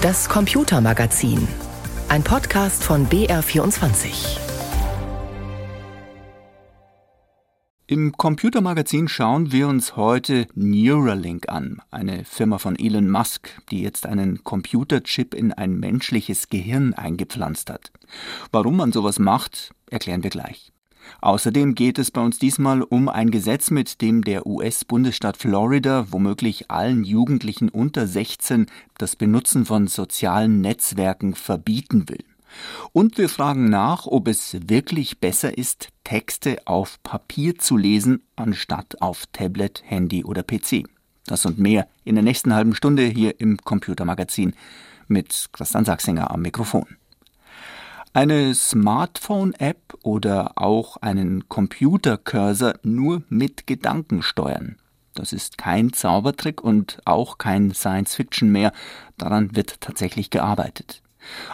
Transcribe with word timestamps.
Das 0.00 0.28
Computermagazin. 0.28 1.48
Ein 2.08 2.22
Podcast 2.22 2.84
von 2.84 3.08
BR24. 3.08 4.38
Im 7.88 8.12
Computermagazin 8.12 9.08
schauen 9.08 9.50
wir 9.50 9.66
uns 9.66 9.96
heute 9.96 10.46
Neuralink 10.54 11.48
an, 11.48 11.82
eine 11.90 12.24
Firma 12.24 12.58
von 12.58 12.78
Elon 12.78 13.10
Musk, 13.10 13.50
die 13.72 13.82
jetzt 13.82 14.06
einen 14.06 14.44
Computerchip 14.44 15.34
in 15.34 15.52
ein 15.52 15.80
menschliches 15.80 16.48
Gehirn 16.48 16.94
eingepflanzt 16.94 17.68
hat. 17.68 17.90
Warum 18.52 18.76
man 18.76 18.92
sowas 18.92 19.18
macht, 19.18 19.72
erklären 19.90 20.22
wir 20.22 20.30
gleich. 20.30 20.70
Außerdem 21.20 21.74
geht 21.74 21.98
es 21.98 22.10
bei 22.10 22.20
uns 22.20 22.38
diesmal 22.38 22.82
um 22.82 23.08
ein 23.08 23.30
Gesetz, 23.30 23.70
mit 23.70 24.00
dem 24.02 24.22
der 24.22 24.46
US-Bundesstaat 24.46 25.36
Florida 25.36 26.06
womöglich 26.10 26.70
allen 26.70 27.04
Jugendlichen 27.04 27.68
unter 27.68 28.06
16 28.06 28.66
das 28.98 29.16
Benutzen 29.16 29.64
von 29.64 29.86
sozialen 29.86 30.60
Netzwerken 30.60 31.34
verbieten 31.34 32.08
will. 32.08 32.24
Und 32.92 33.18
wir 33.18 33.28
fragen 33.28 33.68
nach, 33.68 34.06
ob 34.06 34.28
es 34.28 34.56
wirklich 34.68 35.20
besser 35.20 35.56
ist, 35.56 35.88
Texte 36.04 36.58
auf 36.64 37.02
Papier 37.02 37.58
zu 37.58 37.76
lesen, 37.76 38.22
anstatt 38.36 39.00
auf 39.00 39.24
Tablet, 39.32 39.82
Handy 39.84 40.24
oder 40.24 40.42
PC. 40.42 40.84
Das 41.26 41.44
und 41.44 41.58
mehr 41.58 41.88
in 42.04 42.14
der 42.14 42.24
nächsten 42.24 42.54
halben 42.54 42.74
Stunde 42.74 43.04
hier 43.04 43.38
im 43.38 43.58
Computermagazin 43.58 44.54
mit 45.08 45.50
Christian 45.52 45.84
Sachsinger 45.84 46.30
am 46.30 46.42
Mikrofon. 46.42 46.86
Eine 48.14 48.54
Smartphone-App 48.54 49.98
oder 50.02 50.52
auch 50.56 50.96
einen 50.96 51.48
Computercursor 51.48 52.74
nur 52.82 53.22
mit 53.28 53.66
Gedanken 53.66 54.22
steuern. 54.22 54.76
Das 55.14 55.32
ist 55.34 55.58
kein 55.58 55.92
Zaubertrick 55.92 56.62
und 56.62 57.00
auch 57.04 57.36
kein 57.36 57.74
Science-Fiction 57.74 58.50
mehr. 58.50 58.72
Daran 59.18 59.54
wird 59.54 59.82
tatsächlich 59.82 60.30
gearbeitet. 60.30 61.02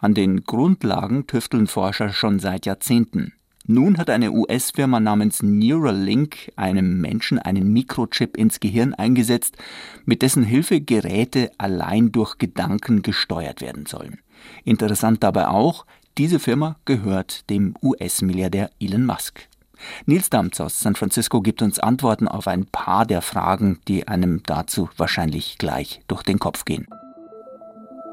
An 0.00 0.14
den 0.14 0.44
Grundlagen 0.44 1.26
tüfteln 1.26 1.66
Forscher 1.66 2.10
schon 2.10 2.38
seit 2.38 2.66
Jahrzehnten. 2.66 3.32
Nun 3.66 3.98
hat 3.98 4.10
eine 4.10 4.30
US-Firma 4.30 5.00
namens 5.00 5.42
Neuralink 5.42 6.52
einem 6.54 7.00
Menschen 7.00 7.38
einen 7.38 7.72
Mikrochip 7.72 8.36
ins 8.36 8.60
Gehirn 8.60 8.94
eingesetzt, 8.94 9.56
mit 10.04 10.22
dessen 10.22 10.44
Hilfe 10.44 10.82
Geräte 10.82 11.50
allein 11.58 12.12
durch 12.12 12.38
Gedanken 12.38 13.02
gesteuert 13.02 13.60
werden 13.62 13.86
sollen. 13.86 14.20
Interessant 14.64 15.22
dabei 15.22 15.48
auch, 15.48 15.86
diese 16.18 16.38
Firma 16.38 16.76
gehört 16.84 17.48
dem 17.50 17.74
US-Milliardär 17.82 18.70
Elon 18.80 19.04
Musk. 19.04 19.48
Nils 20.06 20.30
Damz 20.30 20.60
aus 20.60 20.80
San 20.80 20.94
Francisco 20.94 21.40
gibt 21.40 21.60
uns 21.60 21.78
Antworten 21.78 22.28
auf 22.28 22.46
ein 22.46 22.66
paar 22.66 23.04
der 23.04 23.20
Fragen, 23.20 23.80
die 23.88 24.06
einem 24.08 24.42
dazu 24.46 24.88
wahrscheinlich 24.96 25.58
gleich 25.58 26.02
durch 26.08 26.22
den 26.22 26.38
Kopf 26.38 26.64
gehen. 26.64 26.86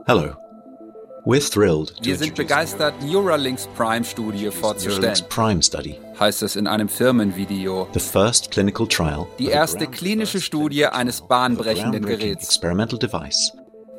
Hallo. 0.07 0.33
Wir 2.01 2.17
sind 2.17 2.33
begeistert, 2.33 2.95
Neuralinks 3.03 3.69
Prime-Studie 3.77 4.49
vorzustellen, 4.49 5.15
heißt 6.19 6.41
es 6.41 6.55
in 6.55 6.65
einem 6.65 6.89
Firmenvideo. 6.89 7.87
Die 9.37 9.45
erste 9.45 9.85
klinische 9.85 10.41
Studie 10.41 10.87
eines 10.87 11.21
bahnbrechenden 11.21 12.03
Geräts. 12.03 12.59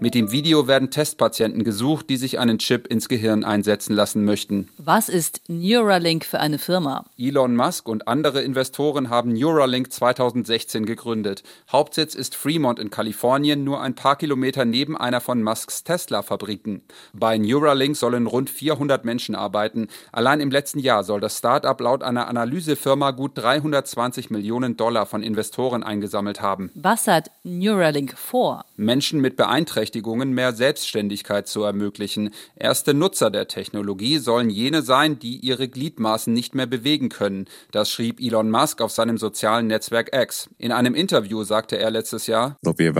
Mit 0.03 0.17
dem 0.17 0.33
Video 0.33 0.67
werden 0.67 0.91
Testpatienten 0.91 1.63
gesucht, 1.63 2.11
die 2.11 2.17
sich 2.17 2.41
einen 2.41 2.59
Chip 2.59 2.89
ins 2.89 3.09
Gehirn 3.09 3.45
einsetzen 3.45 3.95
lassen 3.95 4.25
möchten. 4.25 4.69
Was 4.77 5.09
ist 5.09 5.43
Neuralink 5.47 6.25
für 6.25 6.41
eine 6.41 6.59
Firma? 6.59 7.05
Elon 7.17 7.55
Musk 7.55 7.87
und 7.89 8.09
andere 8.09 8.43
Investoren 8.43 9.11
haben 9.11 9.33
Neuralink 9.33 9.93
2016 9.93 10.87
gegründet. 10.87 11.45
Hauptsitz 11.71 12.17
ist 12.17 12.35
Fremont 12.35 12.81
in 12.81 12.91
Kalifornien, 12.91 13.63
nur 13.63 13.81
ein 13.81 13.95
paar 13.95 14.17
Kilometer 14.17 14.65
neben 14.65 14.97
einer 14.97 15.21
von 15.21 15.41
Musks 15.41 15.85
Tesla-Fabriken. 15.85 16.83
Bei 17.13 17.39
Neuralink 17.39 17.97
sollen 17.97 18.27
rund 18.27 18.51
400 18.51 19.05
Menschen 19.05 19.37
arbeiten. 19.37 19.87
Allein 20.11 20.41
im 20.41 20.51
letzten 20.51 20.81
Jahr 20.81 21.05
soll 21.05 21.21
das 21.21 21.39
Start-up 21.39 21.81
laut 21.81 22.03
einer 22.03 22.27
Analysefirma 22.27 23.13
gut 23.13 23.39
320 23.39 24.31
Millionen 24.31 24.77
Dollar 24.77 25.07
von 25.07 25.23
Investoren 25.23 25.85
eingesammelt 25.85 26.43
haben. 26.43 26.73
Was 26.75 27.07
hat 27.07 27.31
Neuralink 27.45 28.19
vor? 28.19 28.65
Menschen 28.75 29.21
mit 29.21 29.37
Beeinträchtigungen 29.37 29.92
Beeinträchtigungen 29.93 30.33
mehr 30.33 30.53
Selbstständigkeit 30.53 31.47
zu 31.47 31.63
ermöglichen. 31.65 32.31
Erste 32.57 32.95
Nutzer 32.95 33.31
der 33.31 33.47
Technologie 33.47 34.19
sollen 34.19 34.49
jene 34.49 34.81
sein, 34.83 35.19
die 35.19 35.37
ihre 35.37 35.69
Gliedmaßen 35.69 36.33
nicht 36.33 36.55
mehr 36.55 36.67
bewegen 36.67 37.11
können. 37.11 37.47
Das 37.73 37.91
schrieb 37.91 38.21
Elon 38.21 38.51
Musk 38.51 38.81
auf 38.81 38.91
seinem 38.91 39.19
sozialen 39.19 39.67
Netzwerk 39.67 40.17
X. 40.17 40.49
In 40.59 40.73
einem 40.73 40.95
Interview 40.95 41.45
sagte 41.45 41.79
er 41.79 41.91
letztes 41.91 42.27
Jahr, 42.27 42.57
wir 42.63 42.93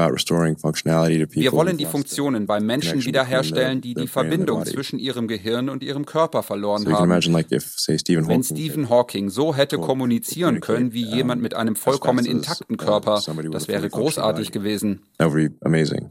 wollen 1.53 1.79
die 1.79 1.87
Funktionen 1.87 2.47
bei 2.47 2.61
Menschen 2.61 3.05
wiederherstellen, 3.05 3.81
die 3.81 3.95
die 3.95 4.09
Verbindung 4.09 4.65
zwischen 4.67 4.99
ihrem 4.99 5.29
Gehirn 5.29 5.71
und 5.71 5.83
ihrem 5.83 6.05
Körper 6.05 6.43
verloren 6.43 6.87
haben. 6.93 7.11
Wenn 7.11 8.43
Stephen 8.43 8.91
Hawking 8.91 9.31
so 9.31 9.55
hätte 9.55 9.79
kommunizieren 9.79 10.61
können 10.61 10.93
wie 10.93 11.05
jemand 11.05 11.41
mit 11.41 11.55
einem 11.55 11.75
vollkommen 11.75 12.27
intakten 12.27 12.77
Körper, 12.77 13.23
das 13.51 13.69
wäre 13.69 13.89
großartig 13.89 14.53
gewesen. 14.53 15.01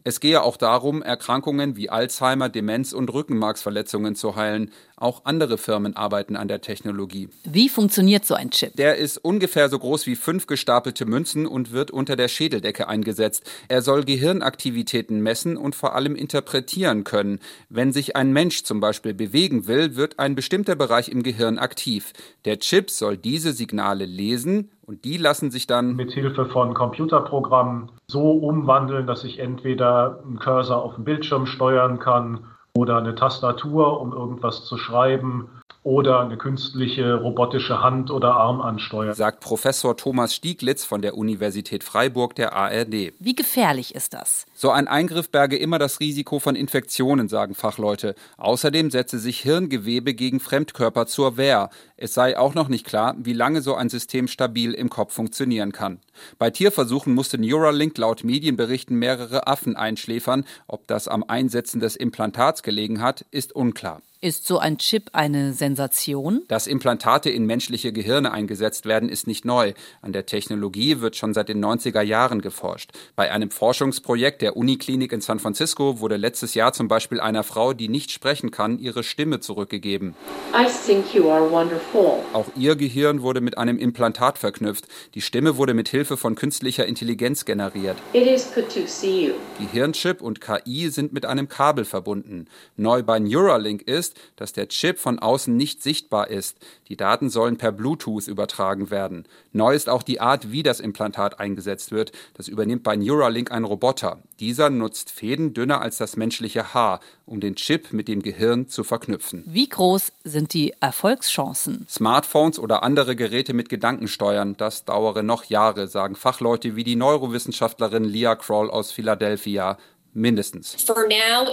Es 0.04 0.20
gehe 0.20 0.42
auch 0.42 0.58
darum, 0.58 0.71
Erkrankungen 1.02 1.76
wie 1.76 1.90
Alzheimer, 1.90 2.50
Demenz 2.50 2.94
und 2.94 3.12
Rückenmarksverletzungen 3.12 4.16
zu 4.16 4.36
heilen. 4.36 4.72
Auch 4.96 5.26
andere 5.26 5.58
Firmen 5.58 5.96
arbeiten 5.96 6.36
an 6.36 6.48
der 6.48 6.62
Technologie. 6.62 7.30
Wie 7.44 7.70
funktioniert 7.70 8.26
so 8.26 8.36
ein 8.36 8.52
Chip? 8.52 8.76
Der 8.76 8.98
ist 8.98 9.18
ungefähr 9.18 9.68
so 9.68 9.80
groß 9.80 10.06
wie 10.06 10.16
fünf 10.16 10.48
gestapelte 10.48 11.06
Münzen 11.06 11.48
und 11.48 11.72
wird 11.72 11.92
unter 11.92 12.16
der 12.16 12.28
Schädeldecke 12.28 12.88
eingesetzt. 12.88 13.44
Er 13.68 13.82
soll 13.82 14.04
Gehirnaktivitäten 14.04 15.22
messen 15.22 15.58
und 15.58 15.76
vor 15.76 15.96
allem 15.96 16.16
interpretieren 16.16 17.04
können. 17.04 17.40
Wenn 17.70 17.92
sich 17.92 18.16
ein 18.16 18.32
Mensch 18.32 18.64
zum 18.64 18.80
Beispiel 18.80 19.14
bewegen 19.14 19.68
will, 19.68 19.96
wird 19.96 20.20
ein 20.20 20.36
bestimmter 20.36 20.76
Bereich 20.76 21.10
im 21.10 21.24
Gehirn 21.24 21.58
aktiv. 21.58 22.14
Der 22.46 22.60
Chip 22.60 22.92
soll 22.92 23.18
diese 23.18 23.54
Signale 23.54 24.06
lesen 24.06 24.70
und 24.92 25.06
die 25.06 25.16
lassen 25.16 25.52
sich 25.52 25.68
dann 25.68 25.96
mit 25.96 26.12
Hilfe 26.12 26.48
von 26.48 26.74
Computerprogrammen 26.74 27.94
so 28.08 28.34
umwandeln, 28.34 29.08
dass 29.08 29.24
ich 29.24 29.40
entweder 29.40 30.20
einen 30.26 30.38
Cursor 30.38 30.84
auf 30.84 30.96
dem 30.96 31.06
Bildschirm 31.06 31.46
steuern 31.46 31.98
kann 31.98 32.42
oder 32.74 32.98
eine 32.98 33.16
Tastatur, 33.16 34.02
um 34.02 34.12
irgendwas 34.12 34.66
zu 34.66 34.76
schreiben 34.78 35.48
oder 35.84 36.20
eine 36.20 36.38
künstliche 36.38 37.16
robotische 37.16 37.82
Hand 37.82 38.12
oder 38.12 38.36
Arm 38.36 38.62
ansteuern. 38.62 39.16
Sagt 39.16 39.40
Professor 39.40 39.98
Thomas 39.98 40.36
Stieglitz 40.36 40.86
von 40.86 41.02
der 41.02 41.18
Universität 41.18 41.84
Freiburg 41.84 42.36
der 42.36 42.54
ARD. 42.54 43.14
Wie 43.18 43.36
gefährlich 43.36 43.96
ist 43.96 44.14
das? 44.14 44.46
So 44.54 44.70
ein 44.70 44.88
Eingriff 44.88 45.32
berge 45.32 45.58
immer 45.58 45.80
das 45.80 46.00
Risiko 46.00 46.38
von 46.38 46.56
Infektionen, 46.56 47.30
sagen 47.30 47.56
Fachleute. 47.56 48.14
Außerdem 48.38 48.92
setze 48.92 49.18
sich 49.18 49.40
Hirngewebe 49.40 50.14
gegen 50.14 50.40
Fremdkörper 50.40 51.08
zur 51.08 51.38
Wehr. 51.38 51.72
Es 51.98 52.14
sei 52.14 52.38
auch 52.38 52.54
noch 52.54 52.68
nicht 52.68 52.86
klar, 52.86 53.16
wie 53.18 53.34
lange 53.34 53.62
so 53.62 53.74
ein 53.74 53.90
System 53.90 54.28
stabil 54.28 54.74
im 54.74 54.90
Kopf 54.90 55.14
funktionieren 55.14 55.72
kann. 55.72 56.00
Bei 56.38 56.52
Tierversuchen 56.52 57.16
musste 57.16 57.40
Neuralink 57.40 57.98
laut 57.98 58.24
Medienberichten 58.24 58.98
mehrere 58.98 59.48
Affen 59.48 59.76
einschläfern. 59.76 60.46
Ob 60.68 60.86
das 60.86 61.08
am 61.08 61.24
Einsetzen 61.28 61.80
des 61.80 61.96
Implantats 61.96 62.62
gelegen 62.62 63.02
hat, 63.02 63.26
ist 63.32 63.56
unklar. 63.56 64.02
Ist 64.24 64.46
so 64.46 64.60
ein 64.60 64.78
Chip 64.78 65.10
eine 65.14 65.52
Sensation? 65.52 66.44
Dass 66.48 66.68
Implantate 66.68 67.32
in 67.32 67.48
menschliche 67.48 67.92
Gehirne 67.92 68.32
eingesetzt 68.32 68.86
werden, 68.86 69.10
ist 69.10 69.26
nicht 69.26 69.46
neu. 69.46 69.74
An 70.04 70.14
der 70.14 70.28
Technologie 70.28 71.02
wird 71.02 71.16
schon 71.16 71.34
seit 71.34 71.50
den 71.50 71.60
90er 71.60 72.04
Jahren 72.04 72.40
geforscht. 72.40 72.92
Bei 73.16 73.32
einem 73.32 73.50
Forschungsprojekt 73.50 74.44
der 74.44 74.56
Uniklinik 74.58 75.12
in 75.12 75.22
San 75.22 75.40
Francisco 75.40 76.02
wurde 76.02 76.18
letztes 76.18 76.54
Jahr 76.54 76.72
zum 76.72 76.88
Beispiel 76.88 77.20
einer 77.20 77.42
Frau, 77.42 77.74
die 77.74 77.90
nicht 77.90 78.12
sprechen 78.12 78.52
kann, 78.52 78.78
ihre 78.78 79.02
Stimme 79.02 79.40
zurückgegeben. 79.40 80.14
I 80.54 80.68
think 80.86 81.16
you 81.16 81.32
are 81.32 81.50
wonderful. 81.50 82.20
Auch 82.34 82.46
ihr 82.56 82.76
Gehirn 82.76 83.24
wurde 83.24 83.42
mit 83.42 83.58
einem 83.58 83.80
Implantat 83.80 84.38
verknüpft. 84.38 84.88
Die 85.16 85.22
Stimme 85.22 85.58
wurde 85.58 85.74
mit 85.74 85.90
Hilfe 85.90 86.16
von 86.16 86.36
künstlicher 86.36 86.86
Intelligenz 86.86 87.44
generiert. 87.46 87.98
It 88.14 88.28
is 88.28 88.54
good 88.54 88.70
to 88.70 88.86
see 88.86 89.30
you. 89.30 89.34
Gehirnchip 89.58 90.22
und 90.22 90.42
KI 90.42 90.90
sind 90.90 91.12
mit 91.12 91.26
einem 91.26 91.50
Kabel 91.50 91.86
verbunden. 91.86 92.46
Neu 92.78 93.02
bei 93.02 93.18
Neuralink 93.18 93.82
ist, 93.82 94.11
ist, 94.12 94.20
dass 94.36 94.54
der 94.54 94.68
Chip 94.68 95.00
von 95.00 95.20
außen 95.20 95.56
nicht 95.56 95.82
sichtbar 95.82 96.30
ist. 96.30 96.58
Die 96.88 96.98
Daten 96.98 97.30
sollen 97.30 97.58
per 97.58 97.72
Bluetooth 97.72 98.28
übertragen 98.28 98.90
werden. 98.90 99.26
Neu 99.54 99.74
ist 99.74 99.90
auch 99.90 100.04
die 100.04 100.20
Art, 100.20 100.52
wie 100.52 100.64
das 100.64 100.80
Implantat 100.80 101.40
eingesetzt 101.40 101.92
wird. 101.92 102.12
Das 102.34 102.48
übernimmt 102.48 102.84
bei 102.84 102.96
Neuralink 102.96 103.52
ein 103.52 103.64
Roboter. 103.64 104.20
Dieser 104.40 104.70
nutzt 104.70 105.12
Fäden 105.12 105.54
dünner 105.54 105.82
als 105.82 105.98
das 105.98 106.18
menschliche 106.18 106.74
Haar, 106.74 107.00
um 107.26 107.40
den 107.40 107.56
Chip 107.56 107.94
mit 107.94 108.08
dem 108.08 108.22
Gehirn 108.22 108.68
zu 108.68 108.84
verknüpfen. 108.84 109.44
Wie 109.46 109.70
groß 109.70 110.12
sind 110.24 110.54
die 110.54 110.74
Erfolgschancen? 110.80 111.86
Smartphones 111.90 112.60
oder 112.60 112.84
andere 112.84 113.16
Geräte 113.16 113.54
mit 113.54 113.70
Gedankensteuern, 113.70 114.58
das 114.58 114.86
dauere 114.86 115.24
noch 115.24 115.46
Jahre, 115.46 115.88
sagen 115.88 116.16
Fachleute 116.16 116.76
wie 116.76 116.84
die 116.84 116.96
Neurowissenschaftlerin 116.96 118.04
Leah 118.04 118.36
Kroll 118.36 118.70
aus 118.70 118.92
Philadelphia 118.92 119.78
mindestens. 120.14 120.76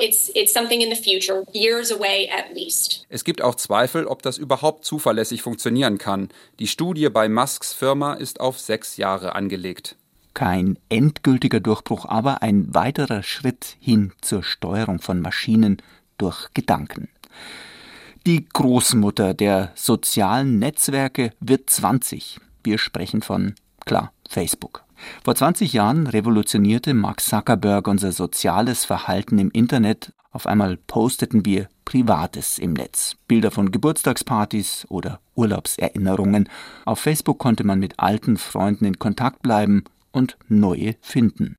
It's, 0.00 0.30
it's 0.34 0.54
future, 1.04 1.44
es 3.08 3.24
gibt 3.24 3.42
auch 3.42 3.54
Zweifel, 3.54 4.06
ob 4.06 4.22
das 4.22 4.38
überhaupt 4.38 4.84
zuverlässig 4.84 5.42
funktionieren 5.42 5.98
kann. 5.98 6.28
Die 6.58 6.66
Studie 6.66 7.08
bei 7.08 7.28
Musks 7.28 7.72
Firma 7.72 8.14
ist 8.14 8.40
auf 8.40 8.58
sechs 8.58 8.96
Jahre 8.96 9.34
angelegt. 9.34 9.96
kein 10.38 10.78
endgültiger 10.88 11.58
Durchbruch, 11.58 12.04
aber 12.04 12.42
ein 12.42 12.72
weiterer 12.72 13.24
Schritt 13.24 13.76
hin 13.80 14.12
zur 14.20 14.44
Steuerung 14.44 15.00
von 15.00 15.20
Maschinen 15.20 15.82
durch 16.16 16.54
Gedanken. 16.54 17.08
Die 18.24 18.46
Großmutter 18.48 19.34
der 19.34 19.72
sozialen 19.74 20.60
Netzwerke 20.60 21.32
wird 21.40 21.68
20. 21.68 22.38
Wir 22.62 22.78
sprechen 22.78 23.22
von, 23.22 23.56
klar, 23.84 24.12
Facebook. 24.28 24.84
Vor 25.24 25.34
20 25.34 25.72
Jahren 25.72 26.06
revolutionierte 26.06 26.94
Mark 26.94 27.20
Zuckerberg 27.20 27.86
unser 27.88 28.12
soziales 28.12 28.84
Verhalten 28.84 29.38
im 29.38 29.50
Internet. 29.50 30.12
Auf 30.30 30.46
einmal 30.46 30.76
posteten 30.76 31.44
wir 31.44 31.68
Privates 31.84 32.58
im 32.58 32.74
Netz. 32.74 33.16
Bilder 33.26 33.50
von 33.50 33.70
Geburtstagspartys 33.70 34.86
oder 34.88 35.20
Urlaubserinnerungen. 35.34 36.48
Auf 36.84 37.00
Facebook 37.00 37.38
konnte 37.38 37.64
man 37.64 37.78
mit 37.78 37.98
alten 37.98 38.36
Freunden 38.36 38.84
in 38.84 38.98
Kontakt 38.98 39.42
bleiben 39.42 39.84
und 40.12 40.36
neue 40.48 40.96
finden. 41.00 41.56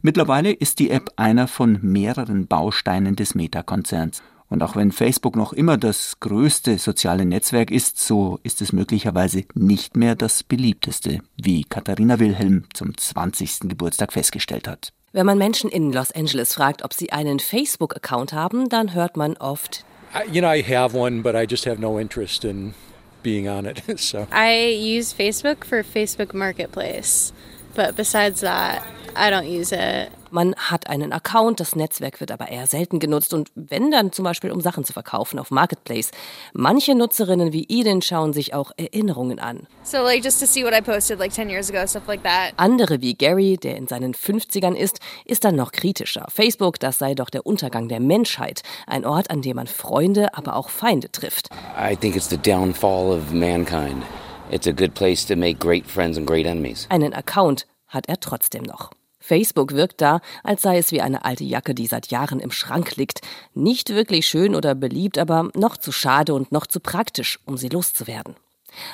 Mittlerweile 0.00 0.52
ist 0.52 0.78
die 0.78 0.90
App 0.90 1.12
einer 1.16 1.48
von 1.48 1.78
mehreren 1.82 2.46
Bausteinen 2.46 3.16
des 3.16 3.34
Meta-Konzerns. 3.34 4.22
Und 4.50 4.62
auch 4.62 4.76
wenn 4.76 4.92
Facebook 4.92 5.36
noch 5.36 5.52
immer 5.52 5.76
das 5.76 6.20
größte 6.20 6.78
soziale 6.78 7.26
Netzwerk 7.26 7.70
ist, 7.70 8.00
so 8.00 8.40
ist 8.42 8.62
es 8.62 8.72
möglicherweise 8.72 9.44
nicht 9.54 9.96
mehr 9.96 10.14
das 10.14 10.42
beliebteste, 10.42 11.20
wie 11.36 11.64
Katharina 11.64 12.18
Wilhelm 12.18 12.64
zum 12.72 12.96
20. 12.96 13.68
Geburtstag 13.68 14.12
festgestellt 14.12 14.66
hat. 14.66 14.92
Wenn 15.12 15.26
man 15.26 15.38
Menschen 15.38 15.70
in 15.70 15.92
Los 15.92 16.12
Angeles 16.12 16.54
fragt, 16.54 16.82
ob 16.84 16.92
sie 16.92 17.12
einen 17.12 17.40
Facebook-Account 17.40 18.32
haben, 18.32 18.68
dann 18.68 18.94
hört 18.94 19.16
man 19.16 19.36
oft, 19.36 19.84
You 20.32 20.40
know, 20.40 20.50
I 20.50 20.62
have 20.62 20.96
one, 20.96 21.22
but 21.22 21.34
I 21.34 21.44
just 21.44 21.66
have 21.66 21.80
no 21.80 21.98
interest 21.98 22.44
in 22.44 22.74
being 23.22 23.48
on 23.48 23.66
it. 23.66 23.82
so. 24.00 24.26
I 24.32 24.74
use 24.74 25.12
Facebook 25.12 25.64
for 25.64 25.82
Facebook 25.82 26.32
Marketplace, 26.34 27.32
but 27.74 27.94
besides 27.94 28.40
that, 28.40 28.82
I 29.14 29.30
don't 29.30 29.46
use 29.46 29.72
it. 29.72 30.10
Man 30.30 30.54
hat 30.56 30.90
einen 30.90 31.12
Account, 31.12 31.60
das 31.60 31.74
Netzwerk 31.74 32.20
wird 32.20 32.30
aber 32.30 32.48
eher 32.48 32.66
selten 32.66 32.98
genutzt 32.98 33.32
und 33.32 33.50
wenn 33.54 33.90
dann 33.90 34.12
zum 34.12 34.24
Beispiel 34.24 34.52
um 34.52 34.60
Sachen 34.60 34.84
zu 34.84 34.92
verkaufen 34.92 35.38
auf 35.38 35.50
Marketplace. 35.50 36.10
Manche 36.52 36.94
Nutzerinnen 36.94 37.52
wie 37.52 37.64
Eden 37.68 38.02
schauen 38.02 38.32
sich 38.32 38.52
auch 38.52 38.72
Erinnerungen 38.76 39.38
an. 39.38 39.66
So 39.82 39.98
like 39.98 40.22
just 40.22 40.40
to 40.40 40.46
see 40.46 40.64
what 40.64 40.74
I 40.74 40.82
posted 40.82 41.18
like 41.18 41.32
10 41.32 41.48
years 41.48 41.70
ago, 41.70 41.86
stuff 41.86 42.06
like 42.06 42.22
that. 42.24 42.52
Andere 42.56 43.00
wie 43.00 43.14
Gary, 43.14 43.56
der 43.56 43.76
in 43.76 43.88
seinen 43.88 44.14
50ern 44.14 44.74
ist, 44.74 45.00
ist 45.24 45.44
dann 45.44 45.56
noch 45.56 45.72
kritischer. 45.72 46.26
Facebook, 46.28 46.78
das 46.78 46.98
sei 46.98 47.14
doch 47.14 47.30
der 47.30 47.46
Untergang 47.46 47.88
der 47.88 48.00
Menschheit, 48.00 48.62
ein 48.86 49.06
Ort, 49.06 49.30
an 49.30 49.40
dem 49.40 49.56
man 49.56 49.66
Freunde, 49.66 50.34
aber 50.34 50.56
auch 50.56 50.68
Feinde 50.68 51.10
trifft. 51.10 51.48
I 51.78 51.96
think 51.96 52.16
it's 52.16 52.28
the 52.28 52.36
downfall 52.38 53.16
of 53.16 53.32
mankind. 53.32 54.02
It's 54.50 54.66
a 54.66 54.72
good 54.72 54.94
place 54.94 55.26
to 55.26 55.36
make 55.36 55.58
great 55.58 55.86
friends 55.86 56.18
and 56.18 56.26
great 56.26 56.46
enemies. 56.46 56.86
Einen 56.90 57.14
Account 57.14 57.66
hat 57.86 58.08
er 58.08 58.20
trotzdem 58.20 58.62
noch. 58.62 58.90
Facebook 59.28 59.74
wirkt 59.74 60.00
da, 60.00 60.20
als 60.42 60.62
sei 60.62 60.78
es 60.78 60.90
wie 60.90 61.02
eine 61.02 61.26
alte 61.26 61.44
Jacke, 61.44 61.74
die 61.74 61.86
seit 61.86 62.06
Jahren 62.06 62.40
im 62.40 62.50
Schrank 62.50 62.96
liegt. 62.96 63.20
Nicht 63.52 63.90
wirklich 63.90 64.26
schön 64.26 64.54
oder 64.54 64.74
beliebt, 64.74 65.18
aber 65.18 65.50
noch 65.54 65.76
zu 65.76 65.92
schade 65.92 66.32
und 66.32 66.50
noch 66.50 66.66
zu 66.66 66.80
praktisch, 66.80 67.38
um 67.44 67.58
sie 67.58 67.68
loszuwerden. 67.68 68.36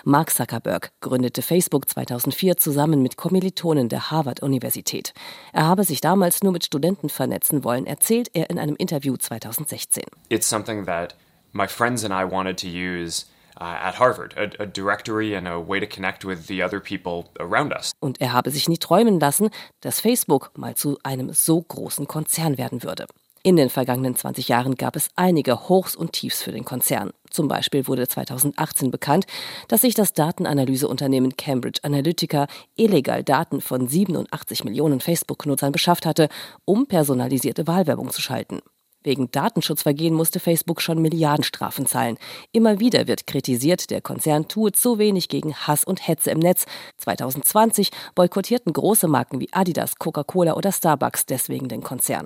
Mark 0.05 0.31
Zuckerberg 0.31 0.91
gründete 1.01 1.41
Facebook 1.41 1.89
2004 1.89 2.57
zusammen 2.57 3.01
mit 3.01 3.17
Kommilitonen 3.17 3.89
der 3.89 4.11
Harvard-Universität. 4.11 5.15
Er 5.53 5.67
habe 5.67 5.85
sich 5.85 6.01
damals 6.01 6.43
nur 6.43 6.53
mit 6.53 6.65
Studenten 6.65 7.09
vernetzen 7.09 7.63
wollen, 7.63 7.87
erzählt 7.87 8.31
er 8.35 8.51
in 8.51 8.59
einem 8.59 8.77
Interview 8.77 9.17
2016. 9.17 10.03
It's 10.31 10.49
something 10.49 10.85
that 10.87 11.15
my 11.53 11.69
friends 11.69 12.05
and 12.05 12.13
I 12.13 12.29
wanted 12.29 12.59
to 12.61 12.67
use 12.67 13.27
uh, 13.61 13.89
at 13.89 13.99
Harvard, 13.99 14.35
a, 14.37 14.62
a 14.62 14.67
directory 14.67 15.35
and 15.35 15.47
a 15.47 15.59
way 15.59 15.81
to 15.81 15.87
connect 15.87 16.25
with 16.25 16.47
the 16.47 16.62
other 16.62 16.81
people 16.81 17.31
around 17.39 17.73
us. 17.73 17.93
Und 18.01 18.21
er 18.21 18.33
habe 18.33 18.51
sich 18.51 18.69
nie 18.69 18.79
träumen 18.79 19.21
lassen, 19.21 19.51
dass 19.81 20.01
Facebook 20.01 20.51
mal 20.56 20.75
zu 20.75 20.99
einem 21.03 21.33
so 21.33 21.61
großen 21.61 22.06
Konzern 22.06 22.59
werden 22.59 22.83
würde. 22.83 23.06
In 23.47 23.56
den 23.56 23.69
vergangenen 23.69 24.17
20 24.17 24.49
Jahren 24.49 24.75
gab 24.75 24.97
es 24.97 25.11
einige 25.17 25.69
Hochs 25.69 25.95
und 25.95 26.12
Tiefs 26.12 26.41
für 26.41 26.51
den 26.51 26.65
Konzern. 26.65 27.11
Zum 27.29 27.47
Beispiel 27.47 27.87
wurde 27.87 28.09
2018 28.09 28.91
bekannt, 28.91 29.27
dass 29.69 29.83
sich 29.83 29.95
das 29.95 30.15
Datenanalyseunternehmen 30.15 31.37
Cambridge 31.37 31.81
Analytica 31.83 32.47
illegal 32.75 33.23
Daten 33.23 33.61
von 33.61 33.87
87 33.87 34.65
Millionen 34.65 35.01
Facebook-Nutzern 35.01 35.73
beschafft 35.73 36.06
hatte, 36.06 36.31
um 36.65 36.87
personalisierte 36.87 37.67
Wahlwerbung 37.67 38.11
zu 38.11 38.23
schalten. 38.23 38.62
Wegen 39.05 39.31
Datenschutzvergehen 39.31 40.15
musste 40.15 40.41
Facebook 40.41 40.81
schon 40.81 41.01
Milliardenstrafen 41.01 41.85
zahlen. 41.85 42.17
Immer 42.53 42.81
wieder 42.81 43.06
wird 43.06 43.27
kritisiert, 43.27 43.91
der 43.91 44.01
Konzern 44.01 44.49
tue 44.49 44.73
zu 44.73 44.99
wenig 44.99 45.29
gegen 45.29 45.55
Hass 45.55 45.85
und 45.85 46.09
Hetze 46.09 46.31
im 46.31 46.39
Netz. 46.39 46.65
2020 46.97 47.91
boykottierten 48.15 48.73
große 48.73 49.06
Marken 49.06 49.41
wie 49.41 49.53
Adidas, 49.53 49.99
Coca-Cola 49.99 50.55
oder 50.55 50.73
Starbucks 50.73 51.27
deswegen 51.27 51.69
den 51.69 51.83
Konzern. 51.83 52.25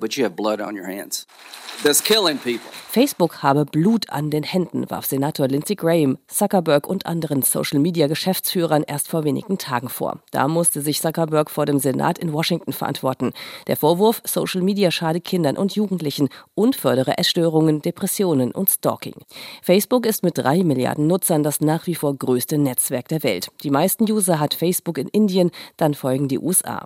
Facebook 2.89 3.43
habe 3.43 3.65
Blut 3.65 4.09
an 4.09 4.29
den 4.29 4.43
Händen, 4.43 4.89
warf 4.89 5.05
Senator 5.05 5.47
Lindsey 5.47 5.75
Graham, 5.75 6.17
Zuckerberg 6.27 6.87
und 6.87 7.05
anderen 7.05 7.41
Social-Media-Geschäftsführern 7.41 8.83
erst 8.83 9.09
vor 9.09 9.25
wenigen 9.25 9.57
Tagen 9.57 9.89
vor. 9.89 10.19
Da 10.31 10.47
musste 10.47 10.81
sich 10.81 11.01
Zuckerberg 11.01 11.51
vor 11.51 11.65
dem 11.65 11.79
Senat 11.79 12.17
in 12.17 12.31
Washington 12.31 12.71
verantworten. 12.71 13.33
Der 13.67 13.75
Vorwurf, 13.77 14.21
Social 14.25 14.61
Media 14.61 14.91
schade 14.91 15.21
Kindern 15.21 15.57
und 15.57 15.75
Jugendlichen 15.75 16.29
und 16.55 16.68
fördere 16.75 17.17
Essstörungen, 17.17 17.81
Depressionen 17.81 18.51
und 18.51 18.69
Stalking. 18.69 19.15
Facebook 19.61 20.05
ist 20.05 20.23
mit 20.23 20.37
drei 20.37 20.63
Milliarden 20.63 21.07
Nutzern 21.07 21.43
das 21.43 21.61
nach 21.61 21.87
wie 21.87 21.95
vor 21.95 22.15
größte 22.15 22.57
Netzwerk 22.57 23.07
der 23.07 23.23
Welt. 23.23 23.49
Die 23.63 23.71
meisten 23.71 24.09
User 24.09 24.39
hat 24.39 24.53
Facebook 24.53 24.97
in 24.97 25.07
Indien, 25.07 25.51
dann 25.77 25.93
folgen 25.93 26.27
die 26.27 26.39
USA. 26.39 26.85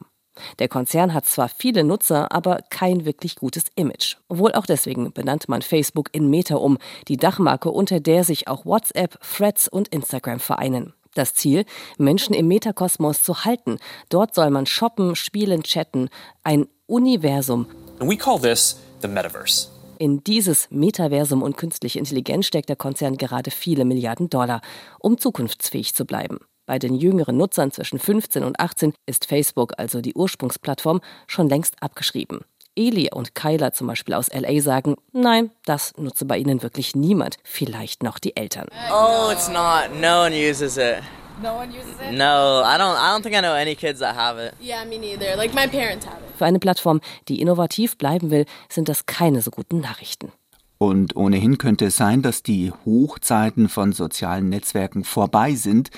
Der 0.59 0.67
Konzern 0.67 1.13
hat 1.13 1.25
zwar 1.25 1.47
viele 1.47 1.83
Nutzer, 1.83 2.31
aber 2.31 2.59
kein 2.69 3.05
wirklich 3.05 3.35
gutes 3.35 3.65
Image. 3.75 4.17
Wohl 4.29 4.53
auch 4.53 4.65
deswegen 4.65 5.11
benannte 5.13 5.49
man 5.49 5.61
Facebook 5.61 6.09
in 6.11 6.29
Meta 6.29 6.55
um, 6.55 6.77
die 7.07 7.17
Dachmarke, 7.17 7.69
unter 7.69 7.99
der 7.99 8.23
sich 8.23 8.47
auch 8.47 8.65
WhatsApp, 8.65 9.19
Threads 9.21 9.67
und 9.67 9.89
Instagram 9.89 10.39
vereinen. 10.39 10.93
Das 11.13 11.35
Ziel, 11.35 11.65
Menschen 11.99 12.33
im 12.33 12.47
Metakosmos 12.47 13.21
zu 13.21 13.45
halten. 13.45 13.77
Dort 14.09 14.33
soll 14.33 14.49
man 14.49 14.65
shoppen, 14.65 15.15
spielen, 15.15 15.61
chatten. 15.61 16.09
Ein 16.43 16.67
Universum. 16.87 17.67
And 17.99 18.09
we 18.09 18.17
call 18.17 18.39
this 18.39 18.77
the 19.01 19.07
metaverse. 19.07 19.72
In 19.99 20.23
dieses 20.23 20.67
Metaversum 20.71 21.41
und 21.41 21.57
künstliche 21.57 21.99
Intelligenz 21.99 22.45
steckt 22.45 22.69
der 22.69 22.75
Konzern 22.75 23.17
gerade 23.17 23.51
viele 23.51 23.85
Milliarden 23.85 24.29
Dollar, 24.29 24.61
um 24.99 25.17
zukunftsfähig 25.17 25.93
zu 25.93 26.05
bleiben. 26.05 26.39
Bei 26.65 26.79
den 26.79 26.95
jüngeren 26.95 27.37
Nutzern 27.37 27.71
zwischen 27.71 27.99
15 27.99 28.43
und 28.43 28.59
18 28.59 28.93
ist 29.05 29.25
Facebook, 29.25 29.73
also 29.77 30.01
die 30.01 30.13
Ursprungsplattform, 30.13 31.01
schon 31.27 31.49
längst 31.49 31.75
abgeschrieben. 31.81 32.41
Eli 32.75 33.09
und 33.13 33.35
Kyla 33.35 33.71
zum 33.71 33.87
Beispiel 33.87 34.15
aus 34.15 34.33
LA 34.33 34.61
sagen, 34.61 34.95
nein, 35.11 35.51
das 35.65 35.93
nutze 35.97 36.25
bei 36.25 36.37
ihnen 36.37 36.63
wirklich 36.63 36.95
niemand, 36.95 37.37
vielleicht 37.43 38.01
noch 38.01 38.17
die 38.17 38.35
Eltern. 38.35 38.67
Oh, 38.91 39.29
it's 39.31 39.47
not. 39.47 39.89
No 39.99 40.23
one 40.25 40.33
uses 40.33 40.77
it. 40.77 41.03
No 41.41 41.55
one 41.55 41.69
uses 41.71 41.99
it? 41.99 42.11
No, 42.11 42.63
I 42.63 42.77
don't 42.77 42.95
I 42.95 43.11
don't 43.11 43.23
think 43.23 43.35
I 43.35 43.41
know 43.41 43.55
any 43.55 43.75
kids 43.75 43.99
that 43.99 44.15
have 44.15 44.37
it. 44.37 44.53
Yeah, 44.61 44.85
me 44.85 44.97
neither. 44.97 45.35
Like 45.35 45.53
my 45.53 45.67
parents 45.67 46.05
have 46.05 46.17
it. 46.17 46.37
Für 46.37 46.45
eine 46.45 46.59
Plattform, 46.59 47.01
die 47.27 47.41
innovativ 47.41 47.97
bleiben 47.97 48.29
will, 48.31 48.45
sind 48.69 48.89
das 48.89 49.05
keine 49.05 49.41
so 49.41 49.51
guten 49.51 49.79
Nachrichten. 49.79 50.31
Und 50.77 51.15
ohnehin 51.15 51.57
könnte 51.57 51.85
es 51.85 51.95
sein, 51.95 52.21
dass 52.21 52.43
die 52.43 52.71
Hochzeiten 52.85 53.69
von 53.69 53.93
sozialen 53.93 54.49
Netzwerken 54.49 55.03
vorbei 55.03 55.55
sind. 55.55 55.89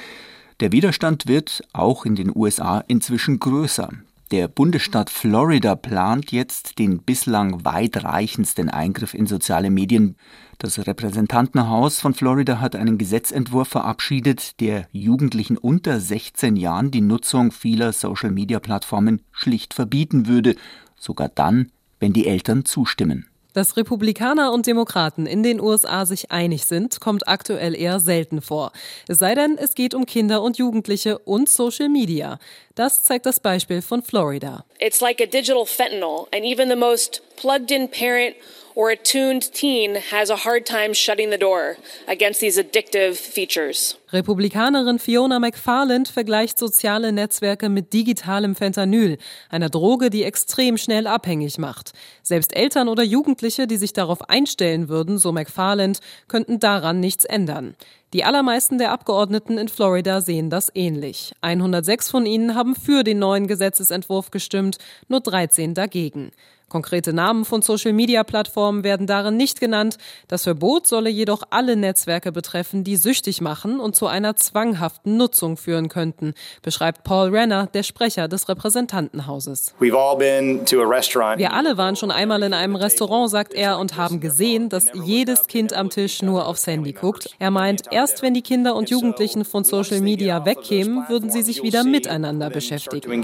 Der 0.60 0.72
Widerstand 0.72 1.28
wird 1.28 1.64
auch 1.74 2.06
in 2.06 2.16
den 2.16 2.32
USA 2.36 2.84
inzwischen 2.88 3.40
größer. 3.40 3.90
Der 4.32 4.48
Bundesstaat 4.48 5.12
Florida 5.12 5.76
plant 5.76 6.32
jetzt 6.32 6.80
den 6.80 7.04
bislang 7.04 7.64
weitreichendsten 7.64 8.72
Eingriff 8.72 9.14
in 9.14 9.28
soziale 9.28 9.70
Medien. 9.70 10.16
Das 10.58 10.80
Repräsentantenhaus 10.88 12.00
von 12.00 12.16
Florida 12.16 12.60
hat 12.60 12.76
einen 12.76 12.98
Gesetzentwurf 12.98 13.68
verabschiedet, 13.68 14.60
der 14.62 14.88
Jugendlichen 14.92 15.60
unter 15.60 16.00
16 16.00 16.56
Jahren 16.56 16.90
die 16.90 17.02
Nutzung 17.02 17.52
vieler 17.52 17.94
Social-Media-Plattformen 17.94 19.22
schlicht 19.32 19.76
verbieten 19.76 20.26
würde, 20.26 20.56
sogar 20.96 21.30
dann, 21.30 21.72
wenn 22.00 22.14
die 22.14 22.26
Eltern 22.26 22.66
zustimmen. 22.66 23.28
Dass 23.56 23.78
Republikaner 23.78 24.52
und 24.52 24.68
Demokraten 24.68 25.26
in 25.26 25.42
den 25.42 25.62
USA 25.62 26.06
sich 26.06 26.30
einig 26.30 26.66
sind, 26.66 27.00
kommt 27.00 27.30
aktuell 27.30 27.74
eher 27.74 28.02
selten 28.02 28.42
vor. 28.42 28.74
Es 29.08 29.20
sei 29.20 29.34
denn, 29.34 29.58
es 29.58 29.76
geht 29.76 29.94
um 29.94 30.06
Kinder 30.06 30.42
und 30.42 30.58
Jugendliche 30.58 31.20
und 31.20 31.48
Social 31.48 31.88
Media. 31.88 32.38
Das 32.76 33.06
zeigt 33.06 33.26
das 33.26 33.40
Beispiel 33.40 33.82
von 33.82 34.04
Florida. 34.04 34.66
It's 34.82 35.00
like 35.00 35.22
a 35.22 35.26
digital 35.26 35.66
fentanyl, 35.66 36.28
and 36.34 36.44
even 36.44 36.68
the 36.68 36.76
most 36.76 37.22
plugged 37.38 37.72
in 37.72 37.90
parent 37.90 38.36
or 38.76 38.92
attuned 38.92 39.54
teen 39.54 39.96
has 40.12 40.30
a 40.30 40.36
hard 40.36 40.66
time 40.66 40.94
shutting 40.94 41.32
the 41.32 41.38
door 41.38 41.78
against 42.08 42.42
these 42.42 42.60
addictive 42.60 43.16
features. 43.16 43.98
Republikanerin 44.12 45.00
Fiona 45.00 45.40
McFarland 45.40 46.08
vergleicht 46.08 46.60
soziale 46.60 47.12
Netzwerke 47.12 47.70
mit 47.70 47.94
digitalem 47.94 48.56
Fentanyl, 48.56 49.18
einer 49.50 49.70
Droge, 49.70 50.10
die 50.10 50.24
extrem 50.24 50.78
schnell 50.78 51.08
abhängig 51.08 51.58
macht. 51.58 51.94
Selbst 52.22 52.56
Eltern 52.56 52.88
oder 52.88 53.04
Jugendliche, 53.04 53.66
die 53.66 53.78
sich 53.78 53.94
darauf 53.94 54.30
einstellen 54.30 54.90
würden, 54.90 55.18
so 55.18 55.32
McFarland, 55.32 56.00
könnten 56.28 56.60
daran 56.60 57.00
nichts 57.00 57.26
ändern. 57.26 57.76
Die 58.14 58.24
allermeisten 58.24 58.78
der 58.78 58.92
Abgeordneten 58.92 59.58
in 59.58 59.68
Florida 59.68 60.22
sehen 60.22 60.50
das 60.50 60.72
ähnlich. 60.74 61.34
106 61.42 62.10
von 62.10 62.26
ihnen 62.26 62.56
haben 62.56 62.76
für 62.76 63.04
den 63.04 63.20
neuen 63.20 63.48
Gesetzesentwurf 63.48 64.32
gestimmt, 64.32 64.78
nur 65.10 65.20
13 65.20 65.74
dagegen. 65.74 66.32
Konkrete 66.68 67.14
Namen 67.14 67.46
von 67.46 67.62
Social-Media-Plattformen 67.62 68.84
werden 68.84 69.06
darin 69.06 69.38
nicht 69.38 69.60
genannt. 69.60 69.98
Das 70.28 70.44
Verbot 70.44 70.88
solle 70.88 71.12
jedoch 71.12 71.44
alle 71.52 71.76
Netzwerke 71.76 72.32
betreffen, 72.32 72.84
die 72.84 72.96
süchtig 72.96 73.40
machen 73.40 73.80
und 73.80 73.96
zu 73.96 74.08
einer 74.08 74.36
zwanghaften 74.36 75.16
Nutzung 75.16 75.58
führen 75.58 75.90
könnten, 75.90 76.34
beschreibt 76.64 77.04
Paul 77.04 77.30
Renner, 77.30 77.68
der 77.68 77.84
Sprecher 77.84 78.28
des 78.28 78.50
Repräsentantenhauses. 78.50 79.76
Wir 79.78 81.54
alle 81.54 81.78
waren 81.78 81.96
schon 81.96 82.10
einmal 82.10 82.42
in 82.42 82.54
einem 82.54 82.76
Restaurant, 82.76 83.30
sagt 83.30 83.54
er, 83.54 83.78
und 83.78 83.96
haben 83.96 84.20
gesehen, 84.20 84.70
dass 84.70 84.86
jedes 85.06 85.46
Kind 85.46 85.72
am 85.72 85.92
Tisch 85.92 86.24
nur 86.24 86.48
aufs 86.48 86.66
Handy 86.66 86.94
guckt. 86.94 87.30
Er 87.38 87.52
meint, 87.52 87.84
erst 87.92 88.24
wenn 88.24 88.34
die 88.34 88.42
Kinder 88.42 88.76
und 88.76 88.90
Jugendlichen 88.90 89.46
von 89.46 89.64
Social 89.64 90.02
Media 90.02 90.44
wegkämen, 90.46 91.08
würden 91.10 91.30
sie 91.30 91.44
sich 91.44 91.62
wieder 91.62 91.84
miteinander 91.84 92.50
beschäftigen. 92.50 93.22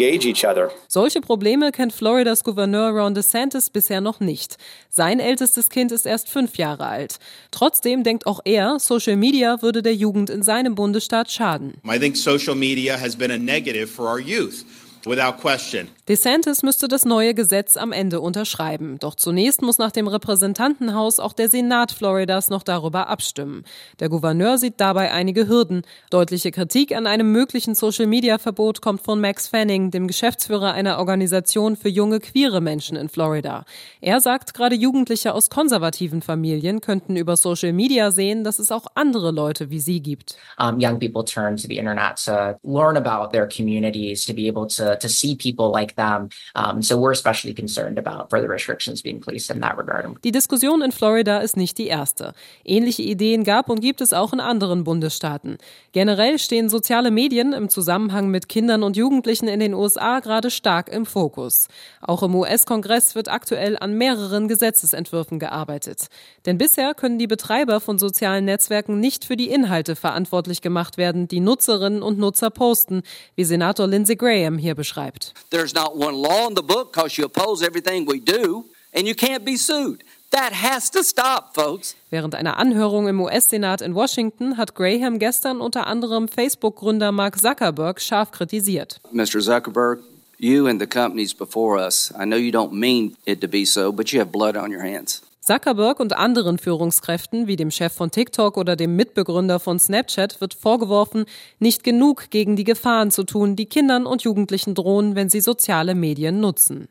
Solche 0.88 1.22
Probleme 1.22 1.72
kennt 1.72 1.94
Floridas 1.94 2.44
Gouverneur 2.44 2.92
Ron 2.92 3.16
DeSantis 3.16 3.31
DeSantis 3.32 3.70
bisher 3.70 4.02
noch 4.02 4.20
nicht. 4.20 4.58
Sein 4.90 5.20
ältestes 5.20 5.70
Kind 5.70 5.92
ist 5.92 6.06
erst 6.06 6.30
fünf 6.30 6.58
Jahre 6.58 6.86
alt. 6.86 7.20
Trotzdem 7.52 8.04
denkt 8.04 8.28
auch 8.28 8.42
er, 8.44 8.80
Social 8.80 9.16
Media 9.16 9.62
würde 9.62 9.82
der 9.82 9.96
Jugend 9.96 10.30
in 10.30 10.44
seinem 10.44 10.76
Bundesstaat 10.76 11.32
schaden. 11.32 11.76
I 11.86 11.98
think 11.98 12.18
social 12.18 12.56
media 12.56 13.00
has 13.00 13.16
been 13.16 13.32
a 13.32 13.38
negative 13.38 13.88
for 13.88 14.06
our 14.06 14.20
youth. 14.20 14.66
Without 15.06 15.40
question. 15.42 15.88
DeSantis 16.12 16.62
müsste 16.62 16.90
das 16.90 17.06
neue 17.06 17.34
Gesetz 17.34 17.78
am 17.78 17.94
Ende 17.94 18.20
unterschreiben. 18.20 19.00
Doch 19.00 19.16
zunächst 19.16 19.62
muss 19.62 19.78
nach 19.78 19.92
dem 19.92 20.10
Repräsentantenhaus 20.10 21.22
auch 21.22 21.32
der 21.32 21.48
Senat 21.48 21.94
Floridas 21.94 22.50
noch 22.50 22.64
darüber 22.64 23.08
abstimmen. 23.08 23.64
Der 24.02 24.10
Gouverneur 24.10 24.58
sieht 24.58 24.82
dabei 24.82 25.14
einige 25.14 25.48
Hürden. 25.48 25.84
Deutliche 26.10 26.52
Kritik 26.52 26.94
an 26.94 27.08
einem 27.08 27.32
möglichen 27.32 27.76
Social-Media-Verbot 27.76 28.82
kommt 28.82 29.04
von 29.04 29.22
Max 29.22 29.48
Fanning, 29.48 29.90
dem 29.90 30.08
Geschäftsführer 30.08 30.74
einer 30.74 31.00
Organisation 31.00 31.78
für 31.78 31.88
junge 31.88 32.20
queere 32.20 32.60
Menschen 32.60 32.98
in 32.98 33.08
Florida. 33.08 33.64
Er 34.02 34.20
sagt, 34.20 34.54
gerade 34.54 34.76
Jugendliche 34.76 35.34
aus 35.34 35.50
konservativen 35.50 36.22
Familien 36.22 36.82
könnten 36.82 37.16
über 37.16 37.38
Social 37.38 37.72
Media 37.72 38.12
sehen, 38.12 38.44
dass 38.44 38.60
es 38.60 38.70
auch 38.74 38.88
andere 38.96 39.32
Leute 39.32 39.70
wie 39.70 39.80
sie 39.80 40.02
gibt. 40.02 40.36
Um, 40.60 40.78
young 40.78 41.00
people 41.00 41.24
turn 41.24 41.56
to 41.56 41.70
the 41.70 41.78
internet 41.78 42.18
to 42.26 42.60
learn 42.64 42.98
about 42.98 43.32
their 43.32 43.48
communities, 43.48 44.26
to 44.26 44.34
be 44.34 44.50
able 44.50 44.68
to 44.68 44.98
to, 44.98 45.08
see 45.08 45.38
people 45.38 45.72
like 45.72 45.96
them. 46.02 46.30
Um, 46.56 46.82
so 46.82 46.98
we're 46.98 47.12
especially 47.12 47.54
concerned 47.54 47.98
about 47.98 48.30
further 48.30 48.50
restrictions 48.50 49.02
being 49.02 49.20
placed 49.22 49.50
in 49.50 49.62
that 49.62 49.78
regard. 49.78 50.02
Die 50.24 50.32
Diskussion 50.32 50.82
in 50.82 50.92
Florida 50.92 51.40
ist 51.40 51.58
nicht 51.58 51.78
die 51.78 51.88
erste. 51.88 52.34
Ähnliche 52.64 53.04
Ideen 53.04 53.44
gab 53.44 53.70
und 53.70 53.82
gibt 53.82 54.02
es 54.02 54.14
auch 54.14 54.34
in 54.34 54.40
anderen 54.40 54.84
Bundesstaaten. 54.84 55.58
Generell 55.92 56.40
stehen 56.40 56.70
soziale 56.70 57.12
Medien 57.12 57.54
im 57.54 57.70
Zusammenhang 57.70 58.30
mit 58.30 58.50
Kindern 58.50 58.84
und 58.84 58.98
Jugendlichen 58.98 59.48
in 59.48 59.60
den 59.60 59.74
USA 59.74 60.20
gerade 60.20 60.50
stark 60.50 60.90
im 60.90 61.06
Fokus. 61.06 61.68
Auch 62.02 62.24
im 62.24 62.36
US-Kongress 62.36 63.16
wird 63.16 63.30
aktuell 63.30 63.78
an 63.80 63.94
mehreren 63.94 64.48
Gesetzesentwürfen 64.48 65.40
gearbeitet. 65.40 66.08
Denn 66.46 66.58
bisher 66.58 66.94
können 66.94 67.20
die 67.20 67.28
Betreiber 67.28 67.80
von 67.80 68.00
sozialen 68.00 68.46
Netzwerken 68.46 69.00
nicht 69.00 69.26
für 69.26 69.38
die 69.38 69.50
Inhalte 69.50 69.96
verantwortlich 69.96 70.62
gemacht 70.62 70.98
werden, 70.98 71.28
die 71.28 71.40
Nutzerinnen 71.40 72.02
und 72.02 72.18
Nutzer 72.18 72.50
posten, 72.50 73.04
wie 73.36 73.44
Senator 73.44 73.88
Lindsey 73.88 74.16
Graham 74.16 74.58
hier 74.58 74.76
beschreibt. 74.76 75.34
There's 75.52 75.74
not 75.82 75.98
one 75.98 76.16
law 76.16 76.48
in 76.48 76.54
the 76.54 76.68
book 76.74 76.94
because 76.94 77.18
you 77.18 77.26
oppose 77.26 77.66
everything 77.70 78.06
we 78.06 78.20
do 78.20 78.66
and 78.94 79.08
you 79.08 79.16
can't 79.16 79.44
be 79.44 79.58
sued. 79.58 80.04
That 80.32 80.54
has 80.54 80.90
to 80.92 81.04
stop, 81.04 81.56
folks. 81.56 81.96
Während 82.10 82.36
einer 82.36 82.58
Anhörung 82.58 83.08
im 83.10 83.20
US-Senat 83.20 83.82
in 83.82 83.96
Washington 83.96 84.58
hat 84.58 84.76
Graham 84.76 85.20
gestern 85.20 85.60
unter 85.60 85.88
anderem 85.88 86.28
Facebook-Gründer 86.28 87.12
Mark 87.12 87.38
Zuckerberg 87.40 88.00
scharf 88.00 88.32
kritisiert. 88.32 89.00
Mr. 89.12 89.42
Zuckerberg, 89.42 90.00
you 90.38 90.68
and 90.68 90.80
the 90.80 90.88
companies 90.88 91.34
before 91.34 91.78
us, 91.78 92.14
I 92.18 92.26
know 92.26 92.38
you 92.38 92.52
don't 92.52 92.74
mean 92.74 93.18
it 93.26 93.42
to 93.42 93.48
be 93.48 93.66
so, 93.66 93.92
but 93.92 94.14
you 94.14 94.20
have 94.20 94.32
blood 94.32 94.56
on 94.56 94.72
your 94.72 94.84
hands. 94.84 95.22
Zuckerberg 95.44 96.00
und 96.00 96.16
anderen 96.16 96.60
Führungskräften 96.60 97.48
wie 97.48 97.56
dem 97.56 97.72
Chef 97.72 97.92
von 97.92 98.12
TikTok 98.12 98.58
oder 98.58 98.76
dem 98.76 98.96
Mitbegründer 98.96 99.60
von 99.60 99.80
Snapchat 99.80 100.40
wird 100.40 100.54
vorgeworfen, 100.54 101.26
nicht 101.58 101.84
genug 101.84 102.30
gegen 102.30 102.56
die 102.56 102.64
Gefahren 102.64 103.10
zu 103.10 103.24
tun, 103.24 103.56
die 103.56 103.66
Kindern 103.66 104.06
und 104.06 104.22
Jugendlichen 104.22 104.76
drohen, 104.76 105.16
wenn 105.16 105.32
sie 105.32 105.42
soziale 105.42 105.96
Medien 105.96 106.42
nutzen. 106.42 106.90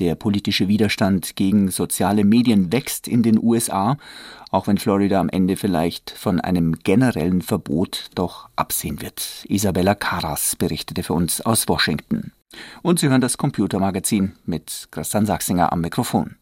Der 0.00 0.16
politische 0.16 0.66
Widerstand 0.66 1.36
gegen 1.36 1.70
soziale 1.70 2.24
Medien 2.24 2.72
wächst 2.72 3.06
in 3.06 3.22
den 3.22 3.40
USA, 3.40 3.96
auch 4.50 4.66
wenn 4.66 4.78
Florida 4.78 5.20
am 5.20 5.28
Ende 5.28 5.56
vielleicht 5.56 6.10
von 6.10 6.40
einem 6.40 6.80
generellen 6.80 7.42
Verbot 7.42 8.10
doch 8.16 8.48
absehen 8.56 9.02
wird. 9.02 9.44
Isabella 9.46 9.94
Caras 9.94 10.56
berichtete 10.56 11.04
für 11.04 11.12
uns 11.12 11.42
aus 11.42 11.68
Washington. 11.68 12.32
Und 12.82 12.98
Sie 12.98 13.08
hören 13.08 13.20
das 13.20 13.38
Computermagazin 13.38 14.32
mit 14.46 14.88
Christian 14.90 15.26
Sachsinger 15.26 15.72
am 15.72 15.80
Mikrofon. 15.80 16.34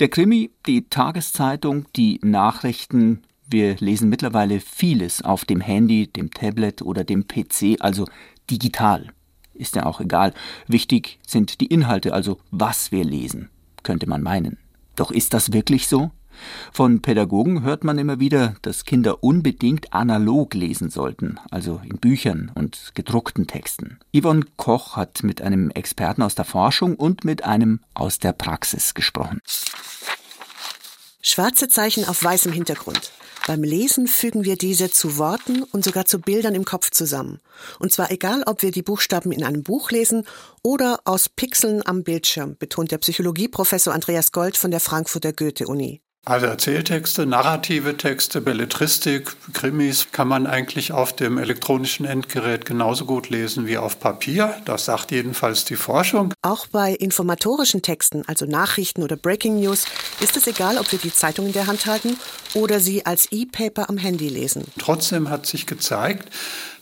Der 0.00 0.08
Krimi, 0.08 0.50
die 0.66 0.88
Tageszeitung, 0.88 1.86
die 1.94 2.18
Nachrichten, 2.20 3.22
wir 3.46 3.76
lesen 3.76 4.08
mittlerweile 4.08 4.58
vieles 4.58 5.22
auf 5.22 5.44
dem 5.44 5.60
Handy, 5.60 6.08
dem 6.08 6.32
Tablet 6.32 6.82
oder 6.82 7.04
dem 7.04 7.28
PC, 7.28 7.76
also 7.78 8.04
digital. 8.50 9.12
Ist 9.52 9.76
ja 9.76 9.86
auch 9.86 10.00
egal. 10.00 10.34
Wichtig 10.66 11.20
sind 11.24 11.60
die 11.60 11.66
Inhalte, 11.66 12.12
also 12.12 12.40
was 12.50 12.90
wir 12.90 13.04
lesen, 13.04 13.50
könnte 13.84 14.08
man 14.08 14.20
meinen. 14.20 14.58
Doch 14.96 15.12
ist 15.12 15.32
das 15.32 15.52
wirklich 15.52 15.86
so? 15.86 16.10
Von 16.72 17.02
Pädagogen 17.02 17.62
hört 17.62 17.84
man 17.84 17.98
immer 17.98 18.20
wieder, 18.20 18.54
dass 18.62 18.84
Kinder 18.84 19.22
unbedingt 19.22 19.92
analog 19.92 20.54
lesen 20.54 20.90
sollten, 20.90 21.38
also 21.50 21.80
in 21.84 21.98
Büchern 21.98 22.50
und 22.54 22.92
gedruckten 22.94 23.46
Texten. 23.46 23.98
Yvonne 24.16 24.44
Koch 24.56 24.96
hat 24.96 25.22
mit 25.22 25.42
einem 25.42 25.70
Experten 25.70 26.22
aus 26.22 26.34
der 26.34 26.44
Forschung 26.44 26.96
und 26.96 27.24
mit 27.24 27.44
einem 27.44 27.80
aus 27.94 28.18
der 28.18 28.32
Praxis 28.32 28.94
gesprochen. 28.94 29.40
Schwarze 31.22 31.68
Zeichen 31.68 32.04
auf 32.06 32.22
weißem 32.22 32.52
Hintergrund. 32.52 33.12
Beim 33.46 33.62
Lesen 33.62 34.06
fügen 34.06 34.44
wir 34.44 34.56
diese 34.56 34.90
zu 34.90 35.18
Worten 35.18 35.64
und 35.64 35.84
sogar 35.84 36.06
zu 36.06 36.18
Bildern 36.18 36.54
im 36.54 36.64
Kopf 36.64 36.90
zusammen. 36.90 37.40
Und 37.78 37.92
zwar 37.92 38.10
egal, 38.10 38.42
ob 38.46 38.62
wir 38.62 38.70
die 38.70 38.82
Buchstaben 38.82 39.32
in 39.32 39.44
einem 39.44 39.62
Buch 39.62 39.90
lesen 39.90 40.26
oder 40.62 41.00
aus 41.04 41.28
Pixeln 41.28 41.86
am 41.86 42.04
Bildschirm, 42.04 42.56
betont 42.58 42.90
der 42.90 42.98
Psychologieprofessor 42.98 43.92
Andreas 43.92 44.32
Gold 44.32 44.56
von 44.56 44.70
der 44.70 44.80
Frankfurter 44.80 45.34
Goethe-Uni. 45.34 46.03
Also 46.26 46.46
Erzähltexte, 46.46 47.26
narrative 47.26 47.98
Texte, 47.98 48.40
Belletristik, 48.40 49.36
Krimis 49.52 50.06
kann 50.10 50.26
man 50.26 50.46
eigentlich 50.46 50.90
auf 50.90 51.14
dem 51.14 51.36
elektronischen 51.36 52.06
Endgerät 52.06 52.64
genauso 52.64 53.04
gut 53.04 53.28
lesen 53.28 53.66
wie 53.66 53.76
auf 53.76 54.00
Papier. 54.00 54.56
Das 54.64 54.86
sagt 54.86 55.10
jedenfalls 55.10 55.66
die 55.66 55.76
Forschung. 55.76 56.32
Auch 56.40 56.66
bei 56.66 56.92
informatorischen 56.94 57.82
Texten, 57.82 58.22
also 58.26 58.46
Nachrichten 58.46 59.02
oder 59.02 59.16
Breaking 59.16 59.60
News, 59.60 59.84
ist 60.20 60.34
es 60.38 60.46
egal, 60.46 60.78
ob 60.78 60.90
wir 60.92 60.98
die 60.98 61.12
Zeitung 61.12 61.44
in 61.46 61.52
der 61.52 61.66
Hand 61.66 61.84
halten 61.84 62.16
oder 62.54 62.80
sie 62.80 63.04
als 63.04 63.28
E-Paper 63.30 63.90
am 63.90 63.98
Handy 63.98 64.30
lesen. 64.30 64.64
Trotzdem 64.78 65.28
hat 65.28 65.44
sich 65.44 65.66
gezeigt, 65.66 66.30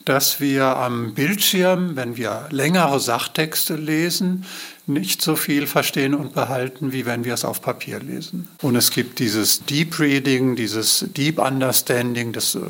dass 0.04 0.40
wir 0.40 0.76
am 0.76 1.14
Bildschirm, 1.14 1.96
wenn 1.96 2.16
wir 2.16 2.46
längere 2.50 3.00
Sachtexte 3.00 3.74
lesen, 3.74 4.44
nicht 4.86 5.22
so 5.22 5.36
viel 5.36 5.66
verstehen 5.66 6.14
und 6.14 6.34
behalten, 6.34 6.92
wie 6.92 7.06
wenn 7.06 7.24
wir 7.24 7.34
es 7.34 7.44
auf 7.44 7.62
Papier 7.62 8.00
lesen. 8.00 8.48
Und 8.62 8.74
es 8.74 8.90
gibt 8.90 9.20
dieses 9.20 9.64
Deep 9.64 9.98
Reading, 10.00 10.56
dieses 10.56 11.04
Deep 11.16 11.38
Understanding, 11.38 12.32
das 12.32 12.54
äh, 12.54 12.60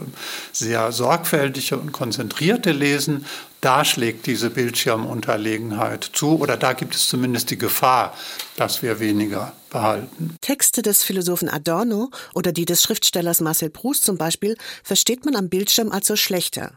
sehr 0.52 0.92
sorgfältige 0.92 1.78
und 1.78 1.92
konzentrierte 1.92 2.72
Lesen. 2.72 3.24
Da 3.62 3.84
schlägt 3.84 4.26
diese 4.26 4.50
Bildschirmunterlegenheit 4.50 6.10
zu 6.12 6.38
oder 6.38 6.56
da 6.56 6.72
gibt 6.72 6.94
es 6.94 7.08
zumindest 7.08 7.50
die 7.50 7.58
Gefahr, 7.58 8.14
dass 8.56 8.82
wir 8.82 8.98
weniger 9.00 9.52
behalten. 9.70 10.36
Texte 10.40 10.82
des 10.82 11.02
Philosophen 11.02 11.48
Adorno 11.48 12.10
oder 12.34 12.52
die 12.52 12.64
des 12.64 12.82
Schriftstellers 12.82 13.40
Marcel 13.40 13.70
Proust 13.70 14.04
zum 14.04 14.18
Beispiel 14.18 14.56
versteht 14.82 15.24
man 15.24 15.36
am 15.36 15.48
Bildschirm 15.48 15.92
also 15.92 16.16
schlechter. 16.16 16.72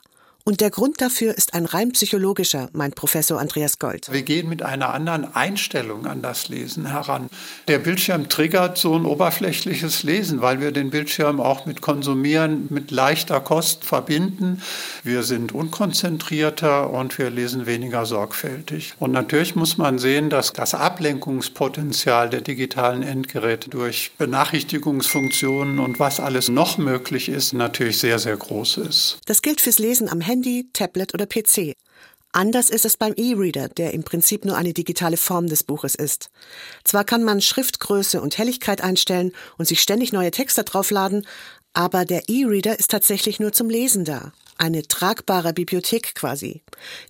Und 0.47 0.61
der 0.61 0.69
Grund 0.69 1.01
dafür 1.01 1.35
ist 1.35 1.55
ein 1.55 1.65
rein 1.65 1.91
psychologischer, 1.93 2.69
meint 2.71 2.93
Professor 2.93 3.39
Andreas 3.39 3.79
Gold. 3.79 4.09
Wir 4.11 4.21
gehen 4.21 4.47
mit 4.47 4.61
einer 4.61 4.93
anderen 4.93 5.33
Einstellung 5.35 6.05
an 6.05 6.21
das 6.21 6.49
Lesen 6.49 6.85
heran. 6.85 7.31
Der 7.67 7.79
Bildschirm 7.79 8.29
triggert 8.29 8.77
so 8.77 8.93
ein 8.95 9.05
oberflächliches 9.05 10.03
Lesen, 10.03 10.43
weil 10.43 10.61
wir 10.61 10.71
den 10.71 10.91
Bildschirm 10.91 11.39
auch 11.39 11.65
mit 11.65 11.81
Konsumieren, 11.81 12.67
mit 12.69 12.91
leichter 12.91 13.41
Kost 13.41 13.85
verbinden. 13.85 14.61
Wir 15.03 15.23
sind 15.23 15.51
unkonzentrierter 15.51 16.91
und 16.91 17.17
wir 17.17 17.31
lesen 17.31 17.65
weniger 17.65 18.05
sorgfältig. 18.05 18.93
Und 18.99 19.13
natürlich 19.13 19.55
muss 19.55 19.79
man 19.79 19.97
sehen, 19.97 20.29
dass 20.29 20.53
das 20.53 20.75
Ablenkungspotenzial 20.75 22.29
der 22.29 22.41
digitalen 22.41 23.01
Endgeräte 23.01 23.71
durch 23.71 24.11
Benachrichtigungsfunktionen 24.19 25.79
und 25.79 25.99
was 25.99 26.19
alles 26.19 26.49
noch 26.49 26.77
möglich 26.77 27.29
ist, 27.29 27.53
natürlich 27.53 27.97
sehr, 27.97 28.19
sehr 28.19 28.37
groß 28.37 28.77
ist. 28.77 29.17
Das 29.25 29.41
gilt 29.41 29.59
fürs 29.59 29.79
Lesen 29.79 30.07
am 30.07 30.21
Handy 30.21 30.34
Handy, 30.35 30.67
Tablet 30.73 31.13
oder 31.13 31.27
PC. 31.27 31.77
Anders 32.33 32.69
ist 32.69 32.83
es 32.83 32.97
beim 32.97 33.13
E-Reader, 33.15 33.69
der 33.69 33.93
im 33.93 34.03
Prinzip 34.03 34.43
nur 34.43 34.57
eine 34.57 34.73
digitale 34.73 35.15
Form 35.15 35.47
des 35.47 35.63
Buches 35.63 35.95
ist. 35.95 36.29
Zwar 36.83 37.05
kann 37.05 37.23
man 37.23 37.39
Schriftgröße 37.39 38.19
und 38.19 38.37
Helligkeit 38.37 38.81
einstellen 38.81 39.31
und 39.57 39.65
sich 39.65 39.81
ständig 39.81 40.11
neue 40.11 40.31
Texte 40.31 40.65
draufladen, 40.65 41.25
Aber 41.71 42.03
der 42.03 42.27
E-Reader 42.27 42.77
ist 42.77 42.91
tatsächlich 42.91 43.39
nur 43.39 43.53
zum 43.53 43.69
Lesen 43.69 44.03
da 44.03 44.33
eine 44.57 44.87
tragbare 44.87 45.53
Bibliothek 45.53 46.15
quasi, 46.15 46.61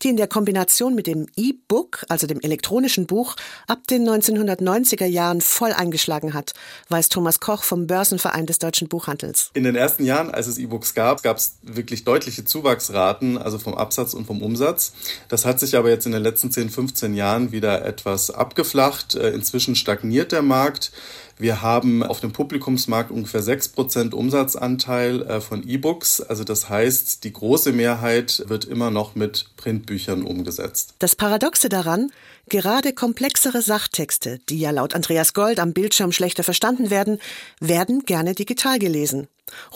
die 0.02 0.10
in 0.10 0.18
der 0.18 0.28
Kombination 0.28 0.96
mit 0.96 1.08
dem 1.08 1.28
E-Book, 1.36 2.06
also 2.10 2.28
dem 2.28 2.40
elektronischen 2.42 3.06
Buch, 3.06 3.36
ab 3.68 3.88
den 3.88 4.08
1990er 4.08 5.06
Jahren 5.06 5.42
voll 5.42 5.72
eingeschlagen 5.72 6.34
hat, 6.34 6.54
weiß 6.90 7.10
Thomas 7.10 7.40
Koch 7.40 7.64
vom 7.64 7.88
Börsenverein 7.88 8.46
des 8.46 8.60
deutschen 8.60 8.88
Buchhandels. 8.88 9.52
In 9.54 9.64
den 9.64 9.75
ersten 9.75 10.06
Jahren, 10.06 10.32
als 10.32 10.48
es 10.48 10.58
E-Books 10.58 10.94
gab, 10.94 11.24
gab 11.24 11.38
es 11.38 11.58
wirklich 11.62 12.04
deutliche 12.04 12.46
Zuwachsraten, 12.46 13.38
also 13.38 13.60
vom 13.60 13.75
Absatz 13.75 14.14
und 14.14 14.25
vom 14.25 14.42
Umsatz. 14.42 14.94
Das 15.30 15.46
hat 15.46 15.60
sich 15.60 15.75
aber 15.75 15.90
jetzt 15.90 16.06
in 16.06 16.12
den 16.12 16.24
letzten 16.24 16.52
10, 16.52 16.70
15 16.70 17.14
Jahren 17.14 17.52
wieder 17.52 17.86
etwas 17.86 18.32
abgeflacht. 18.32 19.16
Äh, 19.16 19.32
inzwischen 19.32 19.75
stagniert 19.75 20.32
der 20.32 20.42
Markt. 20.42 20.92
Wir 21.38 21.62
haben 21.62 22.01
auf 22.01 22.22
dem 22.22 22.32
Publikumsmarkt 22.32 23.12
ungefähr 23.12 23.42
6% 23.42 24.13
Umsatzanteil 24.13 25.22
äh, 25.24 25.42
von 25.42 25.68
E-Books. 25.68 26.22
Also 26.22 26.46
das 26.46 26.70
heißt, 26.70 27.25
die 27.25 27.34
große 27.34 27.74
Mehrheit 27.74 28.44
wird 28.48 28.63
immer 28.65 28.89
noch 28.89 29.15
mit 29.15 29.48
Printbüchern 29.58 30.24
umgesetzt. 30.24 30.94
Das 31.00 31.15
Paradoxe 31.15 31.68
daran, 31.68 32.12
gerade 32.48 32.94
komplexere 32.94 33.62
Sachtexte, 33.62 34.39
die 34.50 34.60
ja 34.60 34.72
laut 34.72 34.96
Andreas 34.96 35.34
Gold 35.34 35.60
am 35.60 35.74
Bildschirm 35.74 36.13
schlechter 36.13 36.44
verstanden 36.44 36.89
werden, 36.89 37.20
werden 37.60 38.06
gerne 38.06 38.34
digital 38.34 38.80
gelesen. 38.80 39.27